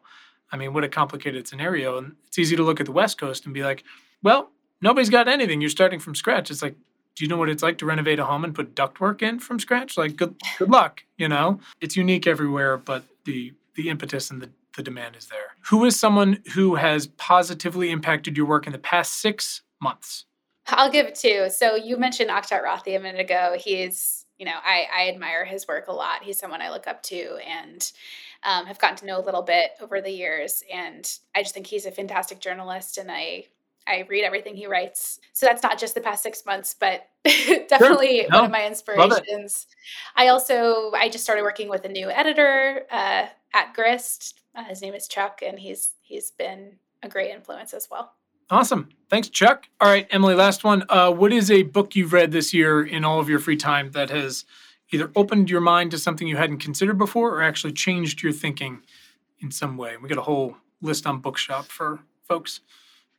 [0.52, 1.98] I mean, what a complicated scenario.
[1.98, 3.82] And it's easy to look at the West Coast and be like,
[4.22, 5.60] well, nobody's got anything.
[5.60, 6.52] You're starting from scratch.
[6.52, 6.76] It's like
[7.16, 9.58] do you know what it's like to renovate a home and put ductwork in from
[9.58, 9.96] scratch?
[9.96, 11.58] Like good good luck, you know?
[11.80, 15.56] It's unique everywhere, but the the impetus and the, the demand is there.
[15.68, 20.24] Who is someone who has positively impacted your work in the past six months?
[20.68, 21.48] I'll give two.
[21.50, 23.56] So you mentioned Akshat Rathi a minute ago.
[23.58, 26.24] He's, you know, I, I admire his work a lot.
[26.24, 27.90] He's someone I look up to and
[28.42, 30.62] um, have gotten to know a little bit over the years.
[30.72, 33.44] And I just think he's a fantastic journalist and I
[33.86, 35.20] I read everything he writes.
[35.32, 38.30] So that's not just the past six months, but definitely sure.
[38.30, 39.66] no, one of my inspirations.
[40.16, 44.40] I also I just started working with a new editor uh, at Grist.
[44.54, 46.72] Uh, his name is Chuck, and he's he's been
[47.02, 48.12] a great influence as well.
[48.48, 48.88] Awesome.
[49.10, 49.66] Thanks, Chuck.
[49.80, 50.84] All right, Emily, last one.
[50.88, 53.90] Uh, what is a book you've read this year in all of your free time
[53.92, 54.44] that has
[54.92, 58.82] either opened your mind to something you hadn't considered before or actually changed your thinking
[59.40, 59.96] in some way?
[59.96, 62.60] We got a whole list on Bookshop for folks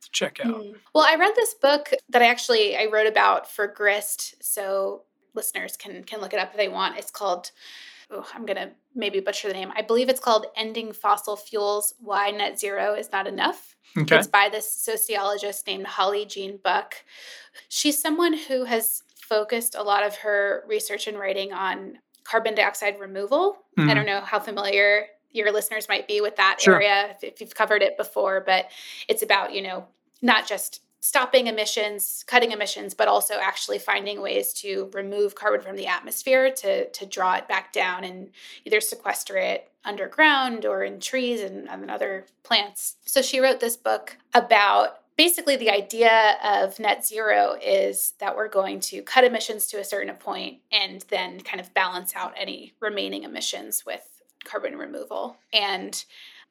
[0.00, 0.62] to check out.
[0.62, 0.74] Mm.
[0.94, 5.02] Well, I read this book that I actually I wrote about for Grist, so
[5.34, 6.98] listeners can can look it up if they want.
[6.98, 7.50] It's called
[8.10, 9.72] oh, I'm going to maybe butcher the name.
[9.76, 13.76] I believe it's called Ending Fossil Fuels Why Net Zero is Not Enough.
[13.96, 14.16] Okay.
[14.16, 16.94] It's by this sociologist named Holly Jean Buck.
[17.68, 22.98] She's someone who has focused a lot of her research and writing on carbon dioxide
[22.98, 23.58] removal.
[23.78, 23.90] Mm-hmm.
[23.90, 26.76] I don't know how familiar your listeners might be with that sure.
[26.76, 28.70] area if you've covered it before, but
[29.08, 29.86] it's about, you know,
[30.22, 35.76] not just stopping emissions, cutting emissions, but also actually finding ways to remove carbon from
[35.76, 38.30] the atmosphere to, to draw it back down and
[38.64, 42.96] either sequester it underground or in trees and, and other plants.
[43.06, 48.48] So she wrote this book about basically the idea of net zero is that we're
[48.48, 52.72] going to cut emissions to a certain point and then kind of balance out any
[52.80, 55.36] remaining emissions with carbon removal.
[55.52, 56.04] And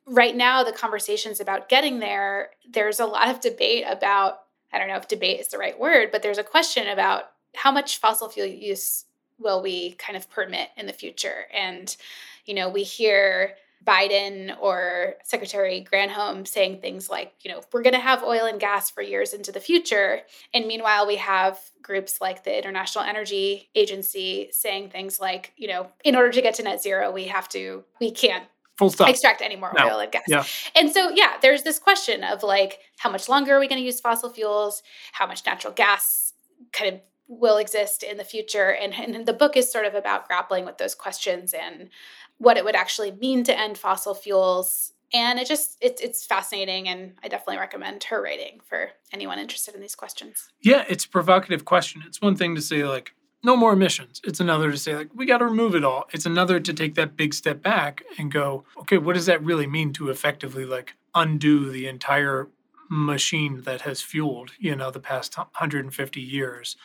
[0.08, 4.40] right now the conversations about getting there there's a lot of debate about
[4.72, 7.72] i don't know if debate is the right word but there's a question about how
[7.72, 9.04] much fossil fuel use
[9.38, 11.98] will we kind of permit in the future and
[12.46, 13.54] you know we hear
[13.86, 18.60] biden or secretary granholm saying things like you know we're going to have oil and
[18.60, 20.22] gas for years into the future
[20.54, 25.90] and meanwhile we have groups like the international energy agency saying things like you know
[26.04, 28.44] in order to get to net zero we have to we can't
[28.78, 29.10] Full stop.
[29.10, 29.90] extract any more no.
[29.90, 30.24] oil and gas.
[30.28, 30.44] Yeah.
[30.76, 33.86] And so, yeah, there's this question of like, how much longer are we going to
[33.86, 34.84] use fossil fuels?
[35.14, 36.34] How much natural gas
[36.74, 38.70] kind of will exist in the future?
[38.70, 41.90] And, and the book is sort of about grappling with those questions and
[42.38, 44.94] what it would actually mean to end fossil fuels.
[45.14, 49.74] And it just it's it's fascinating, and I definitely recommend her writing for anyone interested
[49.74, 50.50] in these questions.
[50.62, 52.04] Yeah, it's a provocative question.
[52.06, 53.14] It's one thing to say like,
[53.44, 54.20] no more emissions.
[54.24, 56.06] It's another to say, like, we got to remove it all.
[56.12, 59.68] It's another to take that big step back and go, okay, what does that really
[59.68, 62.50] mean to effectively, like, undo the entire
[62.90, 66.76] machine that has fueled, you know, the past 150 years?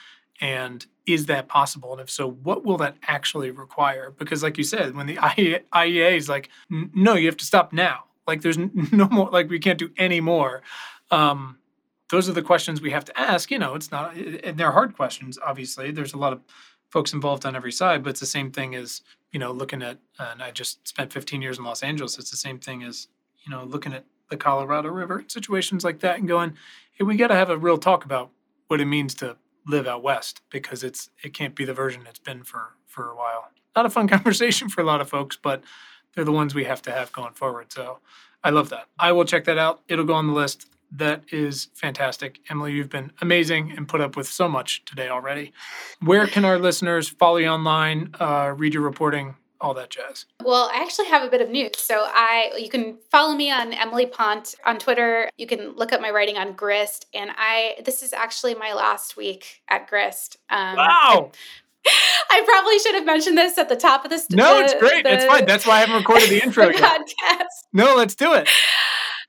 [0.43, 1.93] And is that possible?
[1.93, 4.11] And if so, what will that actually require?
[4.11, 8.05] Because, like you said, when the IEA is like, no, you have to stop now.
[8.26, 8.59] Like, there's
[8.93, 10.62] no more, like, we can't do any more.
[11.12, 11.59] Um,
[12.11, 13.53] those are the questions we have to ask.
[13.53, 15.93] You know, it's not, and they're hard questions, obviously.
[15.93, 16.40] There's a lot of
[16.90, 19.99] folks involved on every side, but it's the same thing as, you know, looking at,
[20.18, 22.18] and I just spent 15 years in Los Angeles.
[22.18, 23.07] It's the same thing as,
[23.45, 26.55] you know, looking at the Colorado River, situations like that, and going,
[26.95, 28.30] hey, we got to have a real talk about
[28.66, 29.36] what it means to
[29.66, 33.16] live out west because it's it can't be the version it's been for for a
[33.16, 33.50] while.
[33.74, 35.62] Not a fun conversation for a lot of folks, but
[36.14, 37.72] they're the ones we have to have going forward.
[37.72, 37.98] So
[38.44, 38.86] I love that.
[38.98, 39.80] I will check that out.
[39.88, 40.68] It'll go on the list.
[40.94, 42.40] That is fantastic.
[42.50, 45.52] Emily, you've been amazing and put up with so much today already.
[46.00, 50.26] Where can our listeners follow you online, uh, read your reporting, all that jazz.
[50.44, 51.78] Well, I actually have a bit of news.
[51.78, 55.30] So I you can follow me on Emily Pont on Twitter.
[55.38, 59.16] You can look up my writing on Grist, and I this is actually my last
[59.16, 60.36] week at Grist.
[60.50, 61.30] Um, wow.
[62.30, 64.30] I probably should have mentioned this at the top of this.
[64.30, 65.04] No, it's great.
[65.04, 65.46] The, it's fine.
[65.46, 67.00] That's why I haven't recorded the intro the yet.
[67.00, 67.66] Podcast.
[67.72, 68.48] No, let's do it.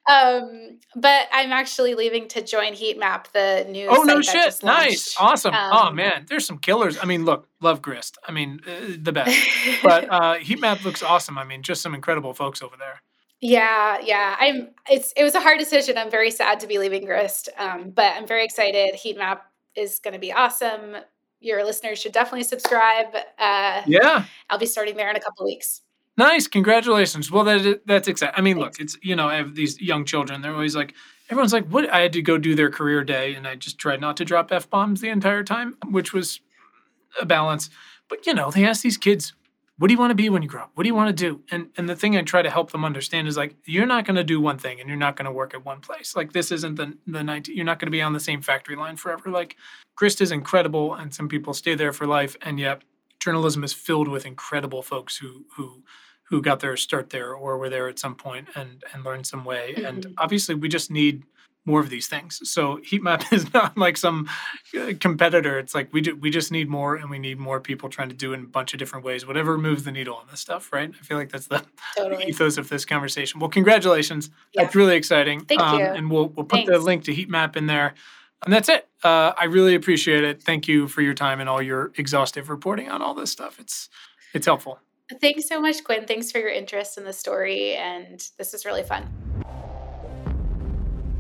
[0.06, 3.88] Um, but I'm actually leaving to join Heatmap, the new.
[3.90, 4.62] Oh no shit!
[4.64, 5.54] Nice, awesome.
[5.56, 6.98] Oh, um, oh man, there's some killers.
[7.02, 8.18] I mean, look, love Grist.
[8.28, 9.38] I mean, uh, the best.
[9.82, 11.38] but uh, Heatmap looks awesome.
[11.38, 13.02] I mean, just some incredible folks over there.
[13.40, 14.36] Yeah, yeah.
[14.40, 14.70] I'm.
[14.90, 15.14] It's.
[15.16, 15.98] It was a hard decision.
[15.98, 18.96] I'm very sad to be leaving Grist, um, but I'm very excited.
[18.96, 19.40] Heatmap
[19.76, 20.98] is going to be awesome.
[21.40, 23.16] Your listeners should definitely subscribe.
[23.40, 25.82] Uh, yeah, I'll be starting there in a couple weeks.
[26.18, 27.32] Nice, congratulations.
[27.32, 28.36] Well, that that's exciting.
[28.38, 30.42] I mean, look, it's you know, I have these young children.
[30.42, 30.94] They're always like,
[31.30, 34.00] everyone's like, "What?" I had to go do their career day, and I just tried
[34.00, 36.40] not to drop f bombs the entire time, which was
[37.22, 37.70] a balance.
[38.10, 39.34] But you know, they ask these kids,
[39.80, 40.72] "What do you want to be when you grow up?
[40.76, 42.86] What do you want to do?" And and the thing I try to help them
[42.86, 45.32] understand is like, you're not going to do one thing, and you're not going to
[45.32, 46.16] work at one place.
[46.16, 48.76] Like this isn't the the 19, You're not going to be on the same factory
[48.76, 49.30] line forever.
[49.32, 49.58] Like
[49.96, 52.84] Grist is incredible, and some people stay there for life, and yet
[53.24, 55.84] journalism is filled with incredible folks who who
[56.24, 59.46] who got their start there or were there at some point and and learned some
[59.46, 59.74] way.
[59.76, 59.86] Mm-hmm.
[59.86, 61.24] And obviously, we just need
[61.66, 62.42] more of these things.
[62.50, 64.30] So Heatmap is not like some
[64.78, 65.58] uh, competitor.
[65.60, 68.16] It's like we do we just need more and we need more people trying to
[68.16, 70.74] do it in a bunch of different ways, whatever moves the needle on this stuff,
[70.74, 70.90] right?
[70.90, 71.64] I feel like that's the
[71.98, 72.26] totally.
[72.26, 73.40] ethos of this conversation.
[73.40, 74.30] Well, congratulations.
[74.54, 74.64] Yeah.
[74.64, 75.46] That's really exciting.
[75.46, 75.86] Thank um, you.
[75.86, 76.72] And we'll we'll put Thanks.
[76.72, 77.94] the link to Heatmap in there.
[78.46, 78.88] And that's it.
[79.04, 80.44] Uh, I really appreciate it.
[80.44, 83.60] Thank you for your time and all your exhaustive reporting on all this stuff.
[83.60, 83.90] It's
[84.34, 84.80] it's helpful.
[85.22, 86.06] Thanks so much, Quinn.
[86.06, 87.76] Thanks for your interest in the story.
[87.76, 89.08] And this is really fun.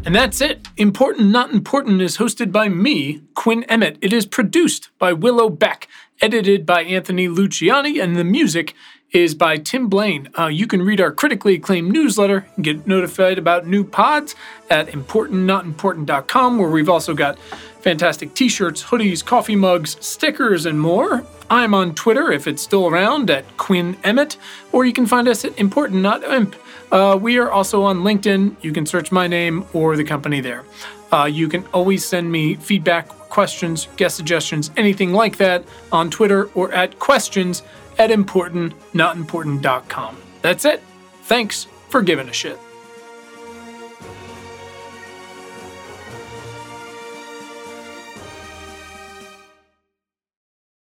[0.06, 0.68] And that's it.
[0.76, 3.98] Important Not Important is hosted by me, Quinn Emmett.
[4.02, 5.88] It is produced by Willow Beck,
[6.22, 8.74] edited by Anthony Luciani, and the music
[9.14, 10.28] is by Tim Blaine.
[10.38, 14.36] Uh, you can read our critically acclaimed newsletter and get notified about new pods
[14.72, 17.38] at importantnotimportant.com, where we've also got
[17.82, 21.24] fantastic t shirts, hoodies, coffee mugs, stickers, and more.
[21.50, 24.38] I'm on Twitter, if it's still around, at Quinn Emmett,
[24.72, 26.56] or you can find us at Important Not Imp.
[26.92, 28.56] Uh, we are also on LinkedIn.
[28.64, 30.64] You can search my name or the company there.
[31.12, 36.46] Uh, you can always send me feedback, questions, guest suggestions, anything like that on Twitter
[36.56, 37.62] or at questions
[37.98, 40.18] at importantnotimportant.com.
[40.42, 40.82] That's it.
[41.24, 42.58] Thanks for giving a shit.